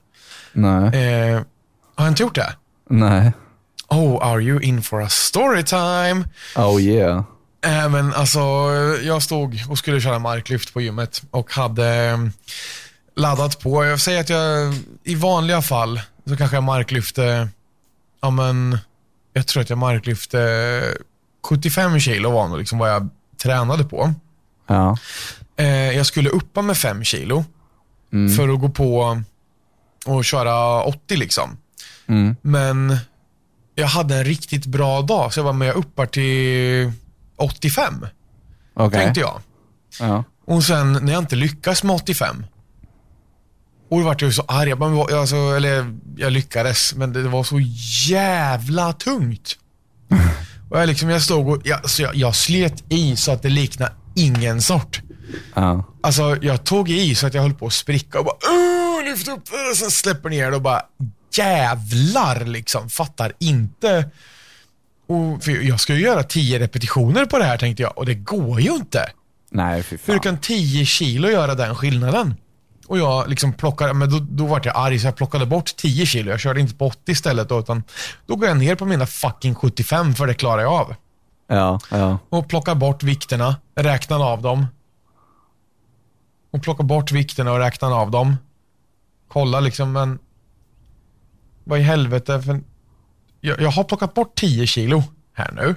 [0.52, 0.86] Nej.
[1.02, 1.42] Eh,
[1.94, 2.52] har jag inte gjort det?
[2.90, 3.32] Nej.
[3.88, 6.24] Oh, are you in for a story time?
[6.56, 7.24] Oh yeah.
[7.64, 8.40] Äh, men alltså,
[9.02, 12.18] jag stod och skulle köra marklyft på gymmet och hade
[13.18, 13.84] laddat på.
[13.84, 17.48] Jag säger att jag i vanliga fall så kanske jag marklyfte
[18.20, 18.78] ja men,
[19.32, 20.82] jag tror att jag marklyfte
[21.44, 23.08] 75 kilo var nog liksom vad jag
[23.42, 24.14] tränade på.
[24.66, 24.98] Ja.
[25.56, 25.66] Eh,
[25.96, 27.44] jag skulle uppa med 5 kilo
[28.12, 28.36] Mm.
[28.36, 29.22] för att gå på
[30.06, 31.56] och köra 80 liksom.
[32.06, 32.36] Mm.
[32.42, 32.96] Men
[33.74, 36.92] jag hade en riktigt bra dag, så jag var med uppar till
[37.36, 38.06] 85,
[38.74, 39.00] Okej.
[39.00, 39.40] tänkte jag.
[40.00, 40.24] Ja.
[40.46, 42.44] Och sen när jag inte lyckas med 85,
[43.90, 44.68] och då vart jag ju så arg.
[44.68, 47.60] Jag, bara, alltså, eller jag lyckades, men det var så
[48.08, 49.56] jävla tungt.
[50.70, 53.48] Och jag, liksom, jag stod och jag, så jag, jag slet i så att det
[53.48, 55.00] liknade ingen sort.
[55.54, 55.84] Ja.
[56.02, 59.28] Alltså jag tog i så att jag höll på att spricka och bara "Åh, lyft
[59.28, 60.82] upp det och sen släpper ner det och bara
[61.32, 62.88] jävlar liksom.
[62.88, 64.10] Fattar inte.
[65.08, 68.14] Och, för jag ska ju göra 10 repetitioner på det här tänkte jag och det
[68.14, 69.10] går ju inte.
[69.50, 70.20] Nej, fy Hur fan.
[70.20, 72.34] kan 10 kilo göra den skillnaden?
[72.88, 76.06] Och jag liksom plockade, men då, då vart jag arg så jag plockade bort 10
[76.06, 76.30] kilo.
[76.30, 77.82] Jag körde inte på 80 istället då, utan
[78.26, 80.94] då går jag ner på mina fucking 75 för det klarar jag av.
[81.46, 82.18] Ja, ja.
[82.28, 84.66] Och plockar bort vikterna, räknar av dem.
[86.50, 88.36] Och plockar bort vikterna och räknar av dem.
[89.28, 90.18] Kolla liksom, men
[91.64, 92.42] vad i helvete.
[92.42, 92.60] För
[93.40, 95.74] jag, jag har plockat bort 10 kilo här nu,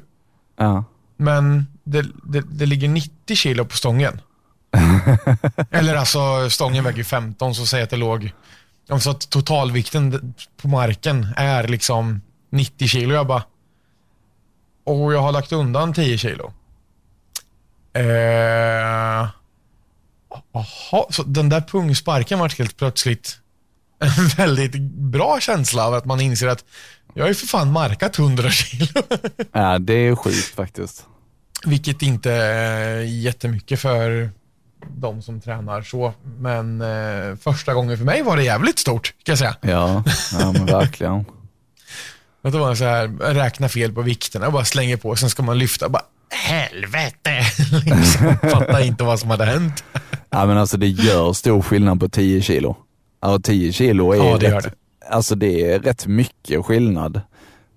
[0.58, 0.84] ja.
[1.18, 4.22] men det, det, det ligger 90 kilo på stången.
[5.72, 8.32] Eller alltså, stången väger 15, så säg att det låg...
[8.90, 13.14] Om så att totalvikten på marken är liksom 90 kilo.
[13.14, 13.44] Jag bara...
[14.84, 16.54] Och jag har lagt undan 10 kilo.
[17.94, 19.30] Eh,
[21.10, 23.40] så den där pungsparken var helt plötsligt
[24.00, 26.66] en väldigt bra känsla av att man inser att
[27.14, 29.02] jag har ju för fan markat 100 kilo.
[29.52, 31.06] ja, det är sjukt faktiskt.
[31.66, 34.30] Vilket inte är jättemycket för
[34.98, 36.14] de som tränar så.
[36.40, 39.56] Men eh, första gången för mig var det jävligt stort, kan jag säga.
[39.62, 40.04] Ja,
[40.40, 41.26] ja men verkligen.
[42.44, 45.44] Att det var så här, räkna fel på vikterna och bara slänger på, sen ska
[45.44, 47.42] man lyfta bara helvete.
[47.86, 49.84] liksom, fattar inte vad som hade hänt.
[50.30, 52.78] Ja, men alltså det gör stor skillnad på 10 kilo.
[53.22, 54.74] Ja, 10 kilo är, Ja, det rätt,
[55.10, 57.22] Alltså det är rätt mycket skillnad.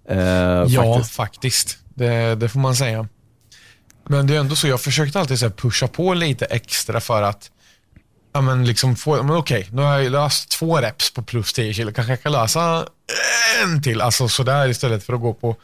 [0.08, 1.14] Eh, Ja, faktiskt.
[1.14, 1.78] faktiskt.
[1.94, 3.08] Det, det får man säga.
[4.06, 7.50] Men det är ändå så, jag försökte alltid så pusha på lite extra för att
[8.34, 11.74] ja, men liksom få, men okej, nu har jag löst två reps på plus 10
[11.74, 12.86] kilo, kanske jag kan lösa
[13.62, 15.56] en till, alltså sådär istället för att gå på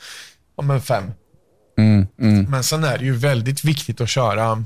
[0.57, 1.13] ja, men fem.
[1.79, 2.45] Mm, mm.
[2.51, 4.65] Men sen är det ju väldigt viktigt att köra,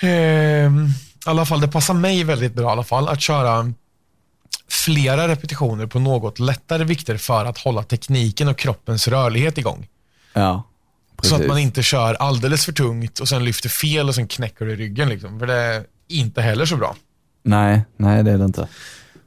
[0.00, 3.72] ehm, i alla fall, det passar mig väldigt bra i alla fall, att köra
[4.68, 9.88] flera repetitioner på något lättare vikter för att hålla tekniken och kroppens rörlighet igång.
[10.32, 10.62] Ja,
[11.16, 11.30] precis.
[11.30, 14.64] Så att man inte kör alldeles för tungt och sen lyfter fel och sen knäcker
[14.66, 15.08] du i ryggen.
[15.08, 15.38] Liksom.
[15.38, 16.96] För det är inte heller så bra.
[17.42, 18.68] Nej, nej det är det inte.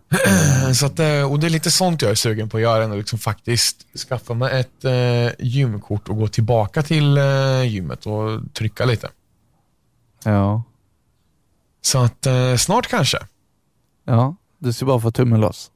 [0.75, 2.87] Så att, eh, och det är lite sånt jag är sugen på att göra.
[2.87, 8.41] nu, Liksom faktiskt skaffa mig ett eh, gymkort och gå tillbaka till eh, gymmet och
[8.53, 9.09] trycka lite.
[10.23, 10.63] Ja,
[11.81, 13.17] Så att eh, snart kanske.
[14.05, 14.35] ja.
[14.59, 15.71] du ska bara få tummen loss.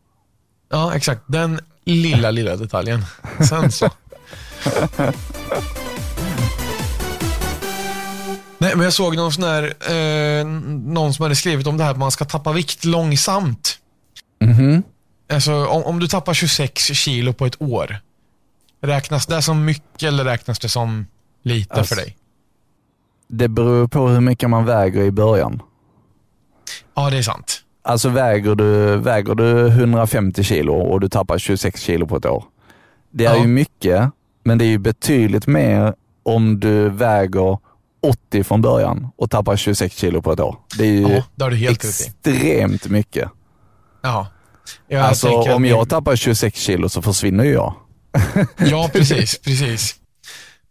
[0.69, 1.21] Ja, exakt.
[1.27, 3.05] Den lilla, lilla detaljen.
[3.49, 3.89] Sen så.
[8.63, 10.45] Nej, men jag såg någon sån här, eh,
[10.95, 13.77] någon som hade skrivit om det här att man ska tappa vikt långsamt.
[14.41, 14.83] Mhm.
[15.33, 17.97] Alltså om, om du tappar 26 kilo på ett år,
[18.81, 21.05] räknas det som mycket eller räknas det som
[21.43, 22.17] lite Alltså- för dig?
[23.27, 25.61] Det beror på hur mycket man väger i början.
[26.95, 27.59] Ja, det är sant.
[27.81, 32.43] Alltså väger du, väger du 150 kilo och du tappar 26 kilo på ett år.
[33.11, 33.41] Det är Ja.
[33.41, 34.09] ju mycket,
[34.43, 35.93] men det är ju betydligt mer
[36.23, 37.57] om du väger
[38.03, 40.55] 80 från början och tappar 26 kilo på ett år.
[40.77, 43.29] Det är ju Ja, det extremt mycket.
[44.01, 44.27] Ja.
[44.87, 47.73] Jag alltså om min- jag tappar 26 kilo så försvinner ju jag.
[48.57, 49.39] Ja, precis.
[49.39, 49.95] precis.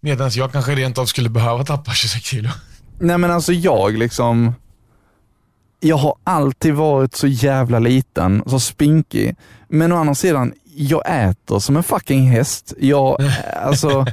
[0.01, 2.49] Medan jag kanske rent av skulle behöva tappa 26 kilo.
[3.01, 4.55] Nej men alltså jag liksom,
[5.81, 9.37] jag har alltid varit så jävla liten, så spinkig.
[9.69, 12.73] Men å andra sidan, jag äter som en fucking häst.
[12.79, 13.17] Jag,
[13.63, 14.07] alltså,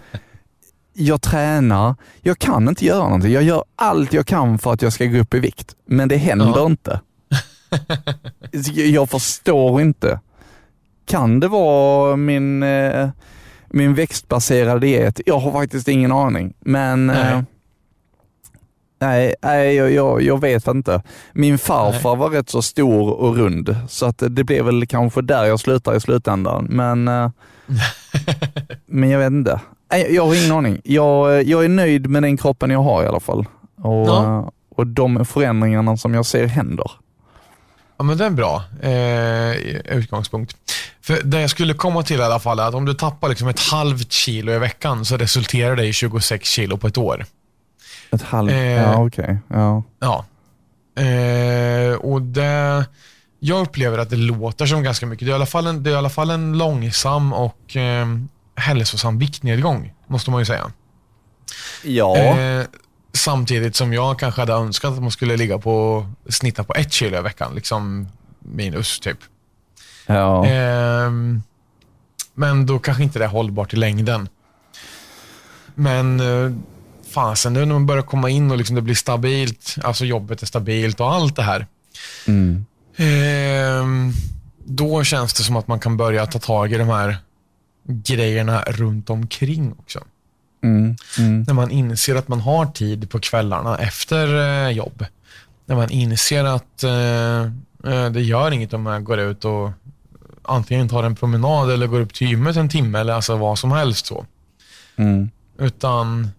[1.00, 3.32] jag tränar, jag kan inte göra någonting.
[3.32, 6.18] Jag gör allt jag kan för att jag ska gå upp i vikt, men det
[6.18, 6.66] händer Ja.
[6.66, 7.00] inte.
[8.76, 10.20] Jag förstår inte.
[11.06, 13.10] Kan det vara min, eh,
[13.68, 15.22] min växtbaserade diet?
[15.26, 17.34] Jag har faktiskt ingen aning, men Nej.
[17.34, 17.42] eh,
[19.02, 21.02] Nej, nej jag, jag, jag vet inte.
[21.34, 25.46] Min farfar var rätt så stor och rund, så att det blev väl kanske där
[25.46, 26.68] jag slutar i slutändan.
[26.70, 27.32] Men, eh,
[28.86, 29.60] men jag vet inte.
[29.92, 30.82] Nej, jag har ingen aning.
[30.84, 33.46] Jag, jag är nöjd med den kroppen jag har i alla fall.
[33.82, 34.24] Och, Ja.
[34.40, 36.92] eh, och de förändringarna som jag ser händer.
[37.98, 39.52] Ja, men det är en bra eh,
[39.98, 40.56] utgångspunkt.
[41.02, 43.48] För det jag skulle komma till i alla fall är att om du tappar liksom
[43.48, 47.26] ett halvt kilo i veckan så resulterar det i 26 kilo på ett år.
[48.12, 48.58] Ett halvt, Eh.
[48.74, 49.38] ja okej.
[49.48, 49.84] Ja.
[50.00, 50.26] Ja.
[51.04, 52.86] Eh, och det,
[53.40, 55.26] jag upplever att det låter som ganska mycket.
[55.26, 58.08] Det är i alla fall en, det är i alla fall en långsam och eh,
[58.60, 60.72] hälsosam viktnedgång, måste man ju säga.
[61.84, 62.18] Ja.
[62.18, 62.66] Eh,
[63.14, 67.18] samtidigt som jag kanske hade önskat att man skulle ligga på, snitta på ett kilo
[67.18, 68.08] i veckan, liksom
[68.40, 69.18] minus typ.
[70.06, 70.46] ja.
[70.46, 71.44] Ehm,
[72.34, 74.30] men då kanske inte det är hållbart i längden.
[75.76, 76.52] Men eh,
[77.12, 80.46] fasen, nu när man börjar komma in och liksom det blir stabilt, alltså jobbet är
[80.46, 81.68] stabilt och allt det här.
[82.28, 82.66] Mm.
[82.98, 84.14] Ehm,
[84.66, 87.18] då känns det som att man kan börja ta tag i de här
[87.88, 90.00] grejerna runt omkring också.
[90.64, 90.96] Mm.
[91.18, 91.42] Mm.
[91.48, 94.36] När man inser att man har tid på kvällarna efter
[94.68, 95.06] eh, jobb.
[95.66, 97.42] När man inser att eh,
[97.94, 99.72] eh, det gör inget om man går ut och
[100.44, 103.72] antingen tar en promenad eller går upp till gymmet en timme eller alltså vad som
[103.72, 104.06] helst.
[104.06, 104.26] så.
[104.96, 105.30] Mm.
[105.58, 106.30] Utan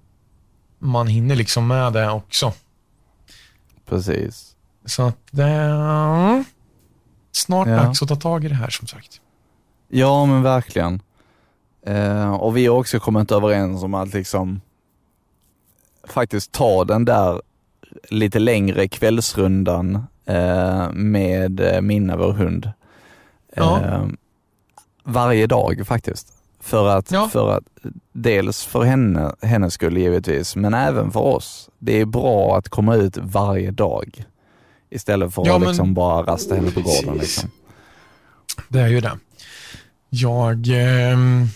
[0.79, 2.53] man hinner liksom med det också.
[3.89, 4.55] Precis.
[4.85, 6.45] Så att det är
[7.33, 7.77] snart Ja.
[7.77, 9.21] dags att ta tag i det här som sagt.
[9.89, 11.03] Ja, men verkligen.
[11.87, 14.61] Eh, och vi har också kommit överens om att liksom
[16.09, 17.43] faktiskt ta den där
[18.09, 19.95] lite längre kvällsrundan
[20.27, 22.73] eh, med eh, Minna, vår hund.
[23.55, 23.81] Ja.
[23.81, 24.07] Eh,
[25.05, 26.33] varje dag faktiskt.
[26.61, 27.29] För att, Ja.
[27.29, 27.65] för att
[28.13, 31.71] dels för henne, hennes skull givetvis, men även för oss.
[31.79, 34.25] Det är bra att komma ut varje dag
[34.91, 37.19] istället för Ja, att men- liksom bara rasta henne på gården.
[37.21, 37.51] Liksom.
[38.69, 39.19] Det är ju det.
[40.09, 40.67] Jag...
[40.69, 41.47] ehm,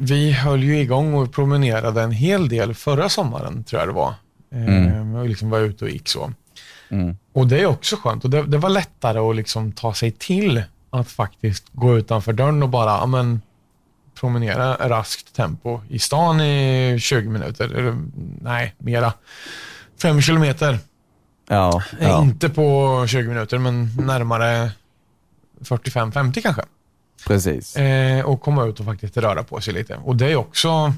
[0.00, 4.14] vi höll ju igång och promenerade en hel del förra sommaren, tror jag det var.
[4.52, 4.88] Mm.
[4.88, 6.32] Ehm, och liksom var ute och gick så.
[6.88, 7.16] Mm.
[7.32, 8.24] Och det är också skönt.
[8.24, 12.62] Och det, det var lättare att liksom ta sig till att faktiskt gå utanför dörren
[12.62, 13.40] och bara ja, men,
[14.14, 17.64] promenera raskt tempo i stan i 20 minuter.
[17.64, 17.96] Eller,
[18.42, 19.12] nej, mera.
[20.02, 20.78] Fem kilometer.
[21.48, 22.22] Ja, Eh, ja.
[22.22, 24.70] Inte på 20 minuter, men närmare
[25.60, 26.62] 45-50 kanske.
[27.26, 27.76] Precis.
[27.76, 29.96] Eh, och komma ut och faktiskt röra på sig lite.
[29.96, 30.94] Och det är också,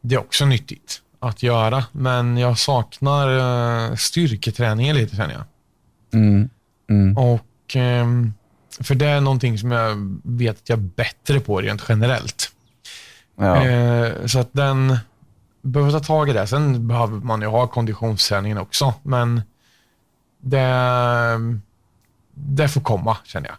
[0.00, 3.38] det är också nyttigt att göra, men jag saknar
[3.88, 5.44] eh, styrketräningen lite känner jag.
[6.20, 6.50] Mm.
[6.90, 7.16] Mm.
[7.16, 8.34] Och, ehm,
[8.80, 12.52] för det är någonting som jag vet att jag är bättre på rent generellt.
[13.36, 13.66] Ja.
[13.66, 14.98] Eh, så att den
[15.62, 16.46] behöver ta tag i det.
[16.46, 19.42] Sen behöver man ju ha konditionsträningen också, men
[20.40, 20.68] det,
[22.34, 23.56] det får komma känner jag.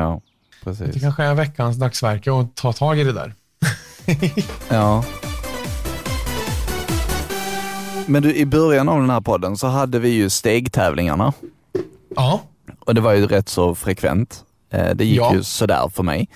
[0.00, 0.20] ja,
[0.64, 1.02] Det precis.
[1.02, 3.34] kanske är veckans dagsverke att ta tag i det där.
[4.68, 5.04] Ja.
[8.06, 11.32] Men du, i början av den här podden så hade vi ju stegtävlingarna
[12.16, 12.40] Ja,
[12.80, 14.44] och det var ju rätt så frekvent.
[14.70, 15.34] Eh, Det gick Ja.
[15.34, 16.28] ju sådär för mig.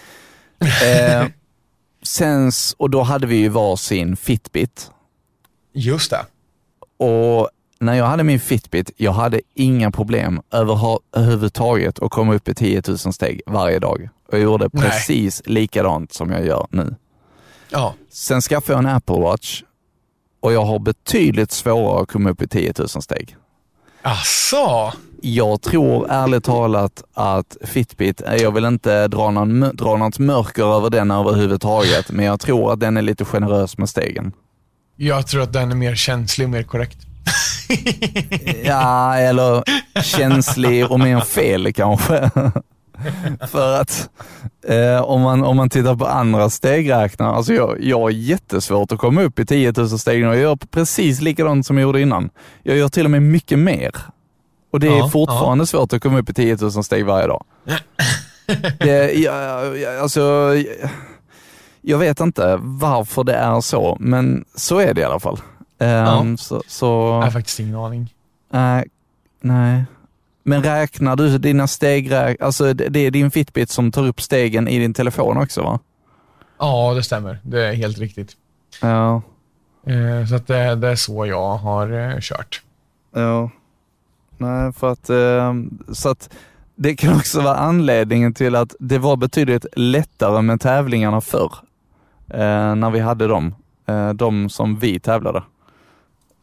[0.60, 1.26] Eh,
[2.02, 4.90] sen, och då hade vi ju varsin Fitbit
[5.74, 6.26] just det.
[7.04, 7.48] och
[7.80, 12.54] när jag hade min Fitbit, jag hade inga problem över, överhuvudtaget att komma upp i
[12.54, 14.08] 10 000 steg varje dag.
[14.32, 14.82] Och gjorde Nej.
[14.90, 16.94] precis likadant som jag gör nu.
[17.70, 19.62] Ja, Sen skaffade jag en Apple Watch
[20.40, 23.36] och jag har betydligt svårare att komma upp i 10 000 steg.
[24.02, 24.92] asså.
[25.22, 30.76] Jag tror ärligt talat att Fitbit, eh, jag vill inte dra, någon, dra något mörker
[30.76, 34.32] över den överhuvudtaget, men jag tror att den är lite generös med stegen.
[34.96, 36.98] Jag tror att den är mer känslig och mer korrekt.
[38.64, 39.62] Ja, eller
[40.02, 42.30] känslig och mer fel kanske.
[43.48, 44.10] För att
[44.66, 48.98] eh, om, man, om man tittar på andra stegräknare, alltså jag, jag har jättesvårt att
[48.98, 52.30] komma upp i 10 000 steg och jag gör precis likadant som jag gjorde innan.
[52.62, 53.90] Jag gör till och med mycket mer.
[54.70, 57.44] Och det är Ja, fortfarande svårt att komma upp i 10 000 steg varje dag.
[58.78, 60.54] det, jag, jag, alltså,
[61.80, 65.38] jag, vet inte varför det är så, men så är det i alla fall.
[65.78, 68.14] Ehm, så, så, Jag har faktiskt ingen aning.
[68.52, 68.84] Nej,
[69.40, 69.84] nej.
[70.48, 74.78] Men räknar du dina steg, alltså det är din Fitbit som tar upp stegen i
[74.78, 75.78] din telefon också va?
[76.58, 77.38] Ja, det stämmer.
[77.42, 78.36] Det är helt riktigt.
[78.82, 79.22] Ja.
[79.86, 82.62] Eh, Så att det, det är så jag har eh, kört.
[83.14, 83.50] Ja.
[84.38, 85.54] Nej, för att, eh,
[85.92, 86.30] så att
[86.74, 91.52] det kan också vara anledningen till att det var betydligt lättare med tävlingarna förr.
[92.74, 93.54] När vi hade dem.
[94.14, 95.42] De som vi tävlade.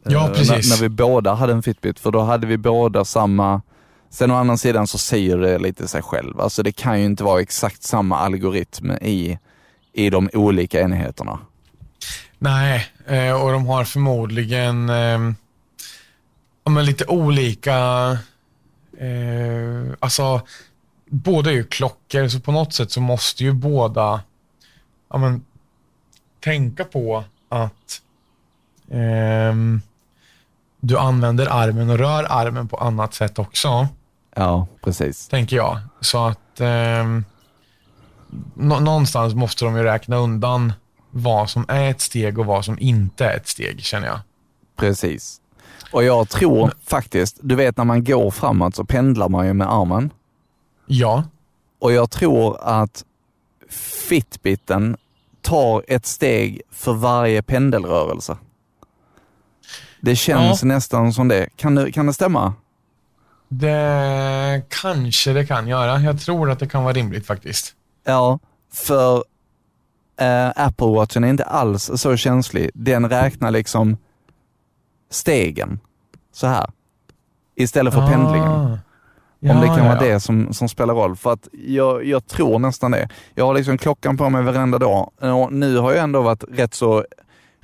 [0.04, 0.70] Ja, precis.
[0.70, 3.62] När, när vi båda hade en Fitbit, för då hade vi båda samma
[4.16, 6.40] Sen å andra sidan så säger det lite sig själv.
[6.40, 9.38] Alltså det kan ju inte vara exakt samma algoritm i,
[9.92, 11.38] i de olika enheterna.
[12.38, 15.20] Nej, eh, och de har förmodligen eh,
[16.64, 17.78] ja, men lite olika...
[18.98, 20.40] Eh, alltså,
[21.06, 24.20] båda är ju klockor, så på något sätt så måste ju båda
[25.10, 25.44] ja, men,
[26.40, 28.00] tänka på att
[28.90, 29.54] eh,
[30.80, 33.88] du använder armen och rör armen på annat sätt också,
[34.38, 35.28] Ja, precis.
[35.28, 35.78] tänker jag.
[36.00, 36.60] Så att
[38.54, 40.72] nå- någonstans måste de ju räkna undan
[41.10, 44.18] vad som är ett steg och vad som inte är ett steg, känner jag.
[44.76, 45.40] Precis.
[45.92, 49.72] Och jag tror faktiskt, du vet när man går framåt så pendlar man ju med
[49.72, 50.10] armen.
[50.86, 51.24] Ja,
[51.78, 53.04] Och jag tror att
[54.08, 54.96] Fitbiten
[55.42, 58.36] tar ett steg för varje pendelrörelse.
[60.00, 61.48] Det känns nästan som det.
[61.56, 62.54] Kan det, kan det stämma?
[63.48, 66.00] Det kanske det kan göra.
[66.00, 67.74] Jag tror att det kan vara rimligt faktiskt.
[68.04, 68.38] Ja,
[68.72, 69.24] för
[70.20, 72.70] eh, Apple Watchen är inte alls så känslig.
[72.74, 73.96] Den räknar liksom
[75.10, 75.80] stegen
[76.32, 76.66] så här.
[77.56, 78.48] Istället för pendlingen.
[78.48, 78.78] Ah.
[79.40, 80.12] Om det Ja, kan ja, vara ja.
[80.12, 81.16] det som, som spelar roll.
[81.16, 83.08] För att jag, jag tror nästan det.
[83.34, 85.10] Jag har liksom klockan på mig varenda dag.
[85.20, 87.04] Och nu har jag ändå varit rätt så,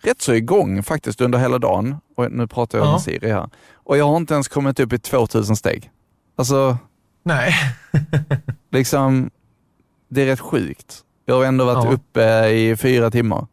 [0.03, 1.97] rätt så igång faktiskt under hela dagen.
[2.17, 2.93] Och nu pratar jag Ja.
[2.93, 3.51] med Siri här.
[3.75, 5.91] Och jag har inte ens kommit upp i 2000 steg.
[6.37, 6.79] Alltså,
[7.25, 7.55] Nej.
[8.71, 9.31] liksom,
[10.09, 10.99] det är rätt sjukt.
[11.25, 11.91] Jag har ändå varit Ja.
[11.93, 13.47] uppe i fyra timmar.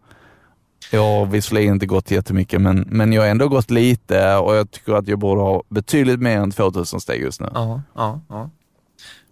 [0.92, 4.72] Jag har visserligen inte gått jättemycket, men, men jag har ändå gått lite och jag
[4.72, 7.50] tycker att jag borde ha betydligt mer än 2000 steg just nu.
[7.54, 8.50] Ja, ja, ja.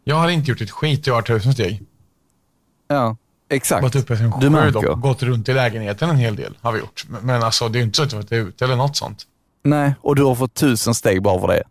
[0.04, 1.84] Jag har inte gjort ett skit, jag har tusen steg.
[2.88, 3.18] Ja,
[3.50, 3.82] exakt.
[3.84, 6.80] Gått uppe sen Du sju dock, gått runt i lägenheten en hel del har vi
[6.80, 7.06] gjort.
[7.22, 9.24] Men, alltså, det är ju inte så att vi varit ute eller något sånt.
[9.64, 11.64] Nej, och du har fått tusen steg bara för det.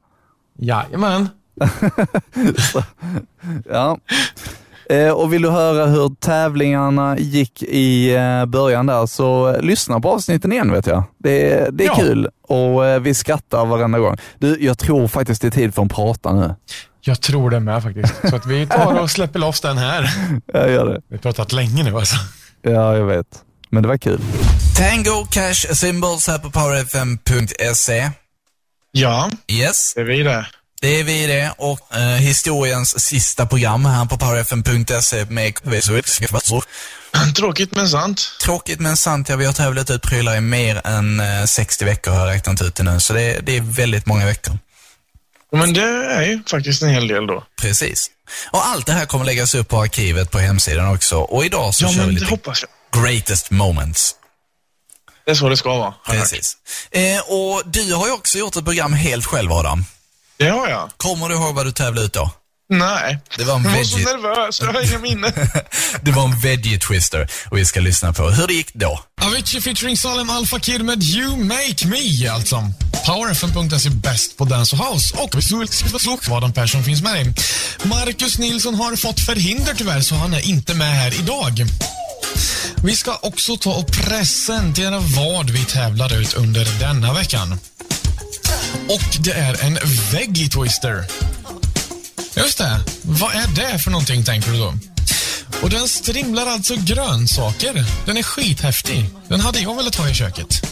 [0.58, 1.28] Jajamän.
[3.70, 3.98] Ja.
[4.90, 10.00] Eh, och vill du höra hur tävlingarna gick i eh, början där så eh, lyssna
[10.00, 11.02] på avsnitten igen vet jag.
[11.18, 11.94] Det, är- det är Ja.
[11.94, 14.16] kul och eh, vi skrattar varenda gång.
[14.38, 16.54] Du, jag tror faktiskt det är tid för en prata nu.
[17.06, 18.14] Jag tror det med faktiskt.
[18.30, 20.10] Så att vi tar och släpper loss den här.
[20.52, 21.00] Jag gör det.
[21.08, 22.16] Vi har pratat länge nu alltså.
[22.62, 23.26] Ja, jag vet.
[23.70, 24.20] Men det var kul.
[24.76, 28.10] Tango Cash Symbols här på powerfm.se.
[28.92, 30.46] Ja, Yes, det är vi det.
[30.80, 35.54] det är vi det och eh, historiens sista program här på powerfm.se med
[37.36, 38.20] Tråkigt men sant.
[38.42, 42.10] Tråkigt men sant, ja vi har tävlat ut prylar i mer än eh, 60 veckor
[42.12, 44.58] har jag räknat ut det nu, så det, det är väldigt många veckor.
[45.52, 47.44] Men det är ju faktiskt en hel del då.
[47.60, 48.10] Precis.
[48.50, 51.18] Och allt det här kommer läggas upp på arkivet på hemsidan också.
[51.18, 52.38] Och idag så Ja, kör vi lite
[52.92, 54.14] greatest moments.
[55.24, 55.94] Det är så det ska vara.
[56.06, 56.56] Precis.
[56.90, 59.84] Eh, och du har ju också gjort ett program helt själv Adam.
[60.36, 60.90] Det har jag.
[60.96, 62.30] Kommer du ihåg vad du tävlade ut då?
[62.68, 63.18] Nej.
[63.36, 65.32] Det var en Jag var så veggie, nervös, jag har inga minne.
[66.02, 69.00] det var en veggie twister och vi ska lyssna på hur det gick då.
[69.20, 72.72] Avicii featuring Salem Al Fakir med You Make Me alltså.
[73.06, 75.30] PowerFM.se är bäst på Dance och House och
[76.28, 77.34] vad Adam Persson finns med dig.
[77.82, 81.66] Marcus Nilsson har fått förhinder tyvärr så han är inte med här idag.
[82.82, 87.60] Vi ska också ta och presentera vad vi tävlar ut under denna veckan.
[88.88, 89.78] Och det är en
[90.12, 91.04] Veggie Twister.
[92.36, 92.80] Just det.
[93.02, 94.74] Vad är det för någonting tänker du då?
[95.62, 97.84] Och den strimlar alltså grönsaker.
[98.06, 99.10] Den är skithäftig.
[99.28, 100.66] Den hade jag velat ha i köket.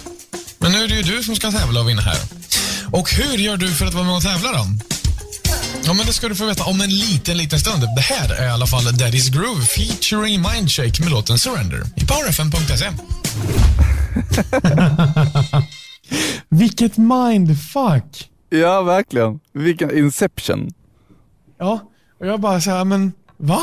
[0.58, 2.18] Men nu är det ju du som ska tävla och vinna här.
[2.92, 4.66] Och hur gör du för att vara med och tävla då?
[5.84, 7.82] Ja, men det ska du få veta om en liten, liten stund.
[7.96, 12.90] Det här är i alla fall Daddy's Groove featuring Mindshake med låten Surrender i powerfm.se.
[16.48, 18.28] Vilket mindfuck!
[18.50, 19.40] Ja, verkligen.
[19.52, 20.70] Vilken inception.
[21.58, 21.80] Ja,
[22.20, 23.60] och jag bara så här, men va?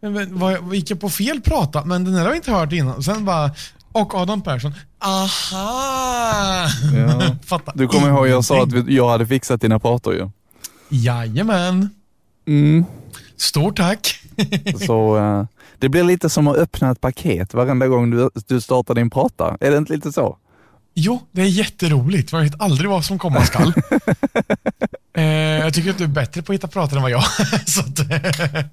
[0.00, 1.84] Men, vad, gick jag på fel prata?
[1.84, 2.96] Men den här har vi inte hört innan.
[2.96, 3.50] Och sen bara,
[3.92, 6.66] och Adam Persson, aha!
[6.94, 7.36] Ja.
[7.74, 10.30] Du kommer ihåg jag sa att jag hade fixat dina prator ju.
[10.88, 11.90] Jajamän.
[12.46, 12.84] Mm.
[13.36, 14.20] Stort tack.
[14.86, 15.44] Så eh,
[15.78, 19.56] det blir lite som att öppna ett paket varenda gång du, du startar din prata.
[19.60, 20.38] Är det inte lite så?
[20.94, 22.32] Jo, det är jätteroligt.
[22.32, 23.72] Man vet aldrig vad som komma skall.
[25.16, 27.22] eh, jag tycker att du är bättre på att hitta pratar än vad jag
[27.80, 28.64] att, eh,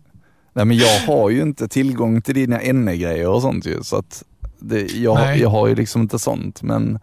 [0.53, 3.83] Nej men jag har ju inte tillgång till dina NE-grejer och sånt ju.
[3.83, 4.23] Så att
[4.59, 5.39] det, jag, Nej.
[5.41, 6.61] jag har ju liksom inte sånt.
[6.61, 6.99] Men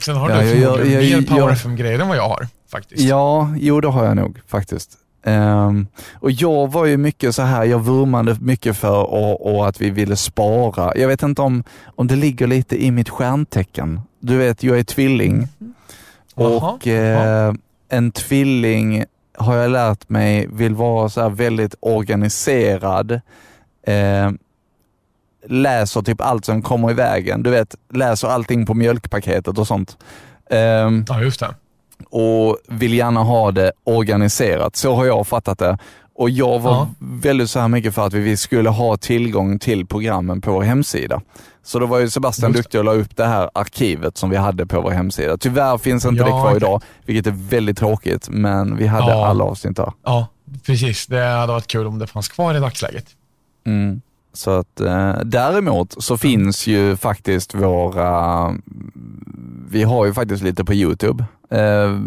[0.00, 2.28] Sen har Ja, du jag- jag- förmodligen jag- mer Power jag- FM-grejer än vad jag
[2.28, 2.48] har.
[2.70, 3.02] Faktiskt.
[3.02, 4.90] ja, jo det har jag nog faktiskt.
[5.24, 9.80] Ehm, och jag var ju mycket så här, jag vurmade mycket för och, och att
[9.80, 10.92] vi ville spara.
[10.96, 14.00] Jag vet inte om, om det ligger lite i mitt stjärntecken.
[14.20, 15.48] Du vet, jag är tvilling.
[16.34, 17.54] Jaha, Och eh,
[17.88, 19.04] en tvilling
[19.38, 23.20] har jag lärt mig vill vara så här väldigt organiserad.
[23.86, 24.30] Eh,
[25.46, 27.42] läser typ allt som kommer i vägen.
[27.42, 29.96] Du vet, läser allting på mjölkpaketet och sånt.
[30.50, 30.58] Eh,
[31.08, 31.54] Ja, just det.
[32.10, 34.76] Och vill gärna ha det organiserat.
[34.76, 35.78] Så har jag fattat det.
[36.14, 36.88] Och jag var Ja.
[36.98, 41.20] väldigt så här mycket för att vi skulle ha tillgång till programmen på vår hemsida.
[41.64, 44.66] Så då var ju Sebastian duktig och la upp det här arkivet som vi hade
[44.66, 45.36] på vår hemsida.
[45.36, 49.26] Tyvärr finns inte Ja, det kvar idag, vilket är väldigt tråkigt, men vi hade Ja.
[49.26, 49.92] alla avsnitt där.
[50.04, 50.26] Ja,
[50.66, 51.06] precis.
[51.06, 53.06] Det hade varit kul om det fanns kvar i dagsläget.
[53.66, 54.00] Mm.
[54.34, 58.54] Så att eh, däremot så finns ju faktiskt våra,
[59.70, 61.24] vi har ju faktiskt lite på Youtube.
[61.52, 61.98] Eh,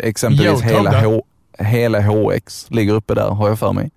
[0.00, 1.00] exempelvis hela.
[1.04, 1.22] H,
[1.58, 3.90] hela HX ligger uppe där har jag för mig.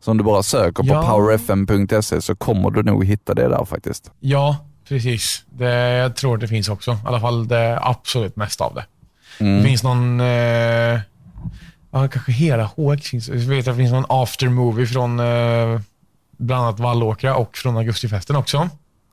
[0.00, 1.02] Så om du bara söker på Ja.
[1.10, 4.10] powerfm.se så kommer du nog hitta det där faktiskt.
[4.20, 4.56] Ja,
[4.88, 5.44] precis.
[5.50, 6.92] Det, jag tror det finns också.
[6.92, 8.84] I alla fall det absolut mesta av det.
[9.40, 9.56] Mm.
[9.62, 10.20] Det finns någon...
[10.20, 10.26] Eh,
[11.90, 13.28] ja, kanske hela HX finns.
[13.28, 15.80] Jag vet att det finns någon aftermovie från eh,
[16.36, 18.68] bland annat Vallåkra och från Augustifesten också.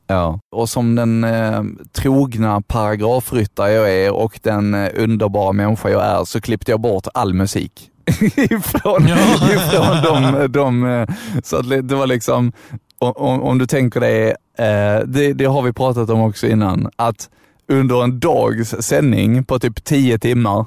[0.08, 0.39] Ja.
[0.51, 6.26] Och som den eh, trogna paragrafryttare jag är och den eh, underbara människa jag är
[6.26, 7.91] så klippte jag bort all musik.
[8.36, 9.18] ifrån, Ja.
[9.53, 11.10] ifrån de, de, eh,
[11.43, 12.51] så att det var liksom,
[12.99, 16.89] om, om- om du tänker dig, eh, det, det har vi pratat om också innan,
[16.95, 17.30] att
[17.68, 20.66] under en dags sändning på typ 10 timmar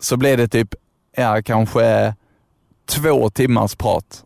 [0.00, 0.74] så blev det typ,
[1.16, 2.14] ja kanske
[2.90, 4.24] två timmars prat.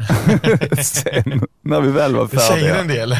[0.82, 2.80] Sen, när vi väl var Det säger färdiga.
[2.80, 3.16] en del.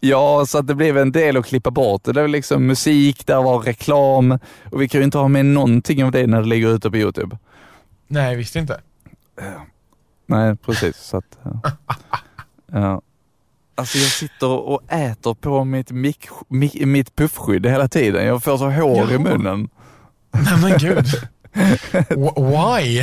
[0.00, 2.04] Ja, så att det blev en del att klippa bort.
[2.04, 4.38] Det var liksom musik, där var reklam
[4.72, 6.96] och vi kan ju inte ha med någonting av det när det ligger ute på
[6.96, 7.38] Youtube.
[8.08, 8.80] Nej, visst inte.
[10.26, 10.96] Nej, precis.
[10.96, 11.38] Så att,
[12.72, 13.02] ja.
[13.76, 18.26] Alltså jag sitter och äter på mitt, mick, mick, mitt puffskydd hela tiden.
[18.26, 19.18] Jag får så hår i Ja.
[19.18, 19.68] munnen.
[20.32, 21.04] Nej men gud.
[22.08, 23.02] Wh- Why?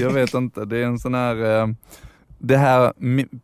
[0.00, 1.60] Jag vet inte, det är en sån här...
[1.60, 1.66] Eh,
[2.38, 2.92] det här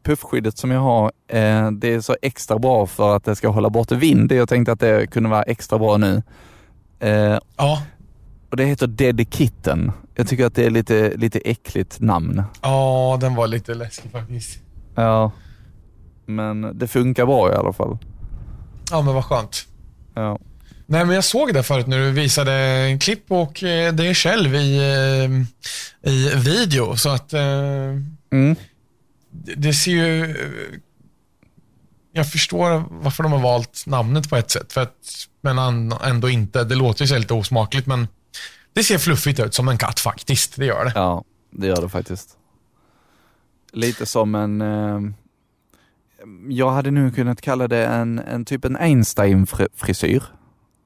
[0.02, 3.70] puffskyddet som jag har, eh, det är så extra bra för att det ska hålla
[3.70, 4.32] bort vind.
[4.32, 6.22] Jag tänkte att det kunde vara extra bra nu.
[7.00, 7.82] Eh, Ja,
[8.50, 9.92] Och det heter Dead Kitten.
[10.14, 12.42] Jag tycker att det är lite, lite äckligt namn.
[12.62, 14.58] ja den var lite läskig faktiskt.
[14.94, 15.30] Ja.
[16.26, 17.98] Men det funkar bra i alla fall.
[18.90, 19.66] Ja, men vad skönt.
[20.14, 20.38] Ja.
[20.86, 24.54] Nej, men jag såg det förut när du visade en klipp och eh, det själv
[24.54, 24.76] i,
[26.04, 26.96] eh, i video.
[26.96, 27.40] Så att eh,
[28.32, 28.56] Mm.
[29.34, 30.36] Det, ser ju...
[32.12, 36.64] Jag förstår varför de har valt namnet på ett sätt, för att, men ändå inte.
[36.64, 38.08] Det låter ju så lite osmakligt, men
[38.72, 40.56] det ser fluffigt ut som en katt faktiskt.
[40.56, 40.92] Det gör det.
[40.94, 42.36] Ja, det gör det faktiskt.
[43.72, 44.60] Lite som en...
[44.60, 45.00] Eh,
[46.48, 50.22] jag hade nu kunnat kalla det en, en typ en Einstein-frisyr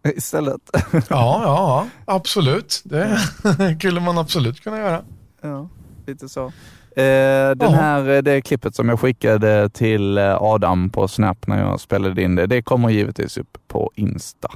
[0.04, 0.70] istället.
[0.92, 2.82] Ja, ja, ja absolut.
[2.84, 3.18] Det
[3.78, 5.04] skulle man absolut kunna göra.
[5.40, 5.68] Ja,
[6.06, 6.52] lite så.
[6.96, 11.58] Eh, den här, eh, det klippet som jag skickade till eh, Adam på Snap när
[11.60, 14.48] jag spelade in det, det kommer givetvis upp på Insta.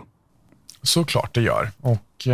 [0.83, 1.71] Såklart det gör.
[1.81, 2.33] Och eh,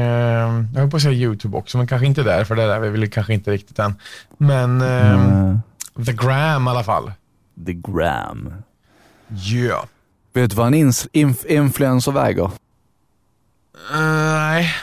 [0.74, 2.88] jag höll på att säga YouTube också, men kanske inte där, för det där vi
[2.88, 3.94] vill kanske inte riktigt än.
[4.38, 5.58] Men eh, Mm.
[6.06, 7.12] The Gram i alla fall.
[7.66, 8.54] The gram.
[9.52, 9.84] Yeah.
[10.32, 12.44] Vet du vad en ins- inf- influencer väger?
[12.44, 12.50] Eh,
[13.92, 14.74] nej.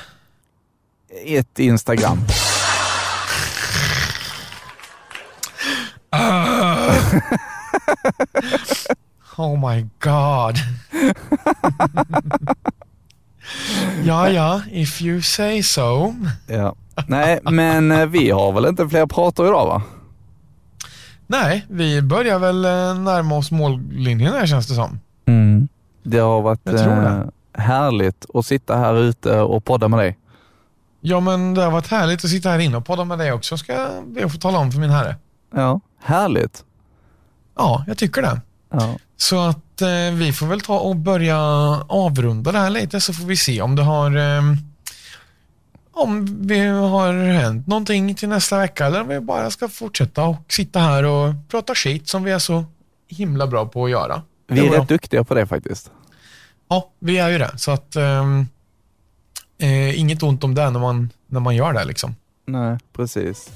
[1.26, 2.18] Ett Instagram.
[9.38, 10.55] Oh my god.
[14.03, 16.13] ja, ja, if you say so.
[16.47, 16.76] Ja.
[17.07, 19.82] Nej, men eh, vi har väl inte fler pratar idag va?
[21.28, 24.99] Nej, vi börjar väl eh, närma oss mållinjen här känns det som.
[25.26, 25.68] Mm.
[26.03, 26.84] Det har varit det.
[26.84, 27.24] eh,
[27.63, 30.18] härligt att sitta här ute och podda med dig.
[31.01, 33.57] Ja, men det har varit härligt att sitta här inne och podda med dig också,
[33.57, 35.16] ska jag be att få tala om för min herre.
[35.56, 36.64] Ja, härligt.
[37.56, 38.41] Ja, jag tycker det.
[38.70, 38.97] Ja.
[39.18, 41.38] Så att eh, vi får väl ta och börja
[41.88, 44.41] avrunda det här lite så får vi se om det har eh,
[45.95, 50.53] om vi har hänt någonting till nästa vecka eller om vi bara ska fortsätta och
[50.53, 52.66] sitta här och prata skit som vi är så
[53.08, 54.22] himla bra på att göra.
[54.47, 55.91] Vi är rätt duktiga på det faktiskt.
[56.68, 57.58] Ja, vi är ju det.
[57.58, 58.47] Så att ehm,
[59.58, 62.16] eh, inget ont om det när man, när man gör det liksom.
[62.45, 63.51] Nej, precis.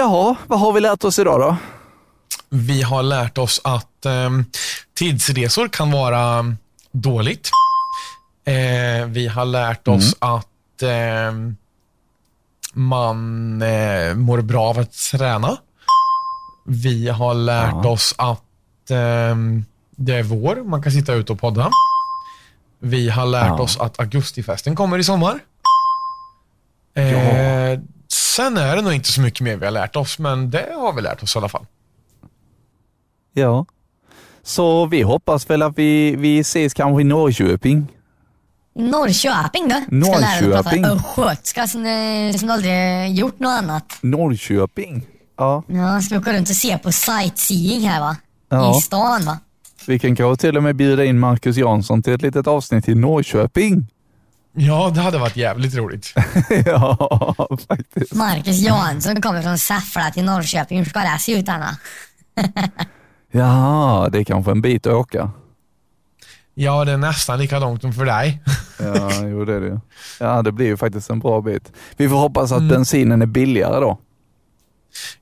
[0.00, 1.56] Jaha, vad har vi lärt oss idag då?
[2.48, 4.44] Vi har lärt oss att ehm,
[4.98, 6.56] tidsresor kan vara
[6.92, 7.50] dåligt.
[8.46, 11.56] Eh, vi har lärt oss att ehm,
[12.72, 15.56] man eh, mår bra av att träna.
[16.66, 17.88] Vi har lärt Ja.
[17.90, 19.64] oss att ehm,
[19.96, 21.70] det är vår, man kan sitta ute och podda.
[22.78, 23.60] Vi har lärt Ja.
[23.60, 25.38] oss att augustifesten kommer i sommar.
[26.94, 27.80] Eh,
[28.12, 30.92] sen är det nog inte så mycket mer vi har lärt oss, men det har
[30.92, 31.66] vi lärt oss i alla fall.
[33.32, 33.66] Ja.
[34.42, 37.86] Så vi hoppas väl att vi, vi ses kanske i Norrköping.
[38.74, 40.02] Norrköping du.
[40.02, 40.82] Ska lära dig Norrköping.
[40.82, 43.84] prata östgötska som, du- som du aldrig gjort något annat.
[44.00, 45.06] Norrköping.
[45.38, 48.16] Ja, Ja, ska vi åka runt och se på sightseeing här va?
[48.48, 48.78] Ja.
[48.78, 49.38] I stan va?
[49.86, 52.94] vi kan kanske till och med bjuda in Marcus Jansson till ett litet avsnitt i
[52.94, 53.86] Norrköping.
[54.52, 56.14] Ja, det hade varit jävligt roligt.
[56.66, 58.14] ja, faktiskt.
[58.14, 60.78] Marcus Jansson kommer från Säffle till Norrköping.
[60.78, 61.76] Hur ska det se ut Anna?
[63.32, 65.30] Ja, det är kanske en bit att åka.
[66.54, 68.42] Ja, det är nästan lika långt som för dig.
[68.78, 69.80] Ja, jo det är det.
[70.20, 71.72] Ja, det blir ju faktiskt en bra bit.
[71.96, 72.68] Vi får hoppas att Mm.
[72.68, 73.98] bensinen är billigare då.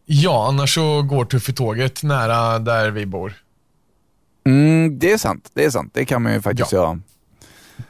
[0.07, 3.33] Ja, annars så går Tuffetåget nära där vi bor.
[4.47, 5.51] Mm, det är sant.
[5.55, 5.91] Det är sant.
[5.95, 6.79] Det kan man ju faktiskt Ja.
[6.79, 7.01] göra.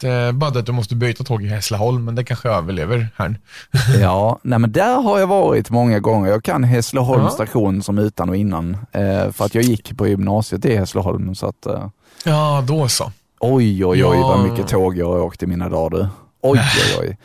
[0.00, 3.40] Det bara det att du måste byta tåg i Hässleholm, men det kanske överlever här.
[4.00, 6.30] Ja, nej men där har jag varit många gånger.
[6.30, 7.30] Jag kan Hässleholms Ja.
[7.30, 8.76] station som utan och innan.
[8.92, 11.34] Eh, för att jag gick på gymnasiet i Hässleholm.
[11.34, 11.88] Så att, eh,
[12.24, 13.12] Ja, då så.
[13.40, 14.28] oj, oj, oj Ja.
[14.28, 16.08] vad mycket tåg jag har åkt i mina dagar du.
[16.42, 17.16] Oj, oj, oj.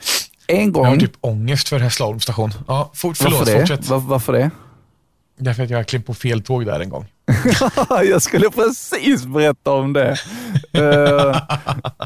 [0.47, 0.99] En Jag har gång.
[0.99, 2.53] typ ångest för Hässleholms station.
[2.67, 3.59] Ja, fort, förlåt, varför det?
[3.59, 3.87] fortsätt.
[3.89, 4.51] Var, varför det?
[5.37, 7.05] Därför att jag har klippt på fel tåg där en gång.
[8.03, 10.15] jag skulle precis berätta om det.
[10.73, 11.35] Eh,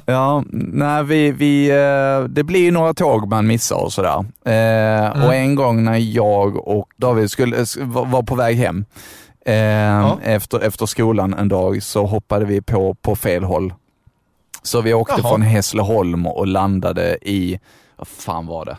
[0.06, 4.26] ja, nej, vi, vi, eh, det blir ju några tåg man missar och sådär.
[4.46, 8.86] Eh, Och en gång när jag och David skulle, var på väg hem
[9.46, 13.74] eh, efter, efter skolan en dag så hoppade vi på på fel håll.
[14.64, 15.30] Så vi åkte Jaha.
[15.30, 17.60] från Hässleholm och landade i,
[17.98, 18.78] vad fan var det?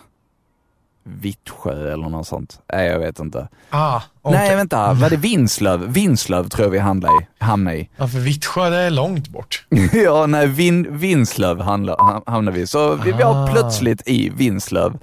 [1.09, 2.61] Vittsjö eller något sånt.
[2.73, 3.49] Nej, jag vet inte.
[3.71, 4.39] Ah, okej.
[4.39, 4.93] Nej, vänta.
[4.95, 5.93] Var det Vinslöv?
[5.93, 7.27] Vinslöv tror jag vi hamnade i.
[7.45, 7.89] Hamnade i.
[7.97, 9.67] Ja, för Vittsjö, det är långt bort.
[9.93, 12.67] ja, nej, Vin, Vinslöv hamnade vi.
[12.67, 13.47] Så vi var Ah.
[13.53, 14.99] plötsligt i Vinslöv.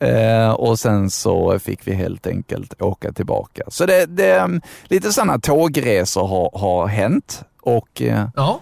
[0.00, 3.62] Eh, och sen så fick vi helt enkelt åka tillbaka.
[3.68, 7.42] Så det, det mm, lite sådana tågresor har, har hänt.
[7.62, 8.60] Och eh, Ja,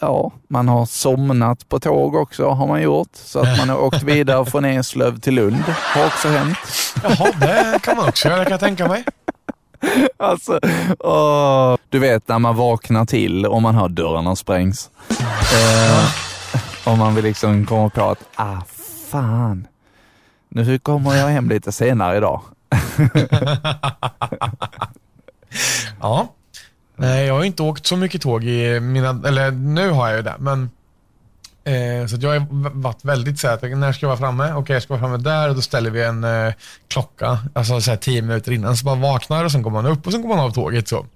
[0.00, 3.08] ja, man har somnat på tåg också har man gjort.
[3.12, 6.58] Så att man har åkt vidare från Eslöv till Lund har också hänt.
[7.02, 9.04] Jaha, det kan man också göra kan jag tänka mig.
[10.16, 10.60] Alltså,
[10.98, 11.76] åh.
[11.88, 14.90] Du vet när man vaknar till och man hör dörrarna sprängs.
[15.54, 16.08] Eh,
[16.92, 18.60] och man vill liksom komma på att, ah
[19.10, 19.66] fan,
[20.48, 22.42] nu kommer jag hem lite senare idag.
[26.00, 26.28] Ja.
[27.00, 30.22] Nej, jag har inte åkt så mycket tåg i mina, eller nu har jag ju
[30.22, 30.70] det, men
[31.64, 32.46] eh, så att jag har
[32.80, 34.52] varit väldigt så här, när ska jag vara framme?
[34.52, 36.52] Okej, jag ska vara framme där och då ställer vi en eh,
[36.88, 40.06] klocka, alltså så här tio minuter innan, så bara vaknar och sen går man upp
[40.06, 41.06] och sen går man av tåget så.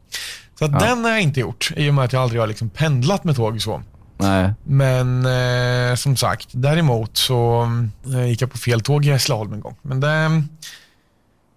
[0.59, 2.71] Så att den har jag inte gjort, i och med att jag aldrig har liksom
[2.71, 3.83] pendlat med tåg så.
[4.19, 4.53] Nej.
[4.65, 7.69] Men eh, som sagt, däremot så
[8.15, 9.77] eh, gick jag på fel tåg i Hässleholm en gång.
[9.83, 10.43] Men det,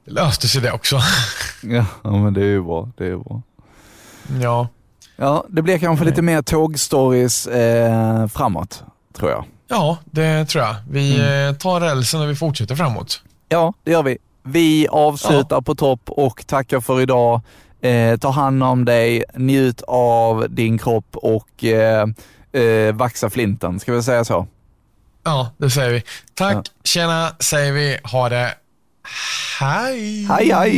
[0.05, 0.99] det löste sig det också.
[1.61, 2.89] Ja, men det är ju bra.
[2.97, 3.41] Det är bra.
[4.41, 4.67] Ja.
[5.15, 8.83] Ja, det blir kanske lite mer tågstories eh, framåt,
[9.17, 9.45] tror jag.
[9.67, 10.75] ja, det tror jag.
[10.89, 13.21] Vi eh, tar rälsen och vi fortsätter framåt.
[13.49, 14.17] Ja, det gör vi.
[14.43, 17.41] Vi avslutar på topp och tackar för idag.
[17.81, 22.07] Eh, ta hand om dig, njut av din kropp och eh,
[22.51, 23.79] eh, vaxa flinten.
[23.79, 24.47] Ska vi säga så?
[25.23, 26.03] Ja, det säger vi.
[26.33, 26.63] Tack, Ja.
[26.83, 27.97] tjena, säger vi.
[28.03, 28.53] Ha det.
[29.59, 30.23] Hej!
[30.29, 30.77] Hej, hej!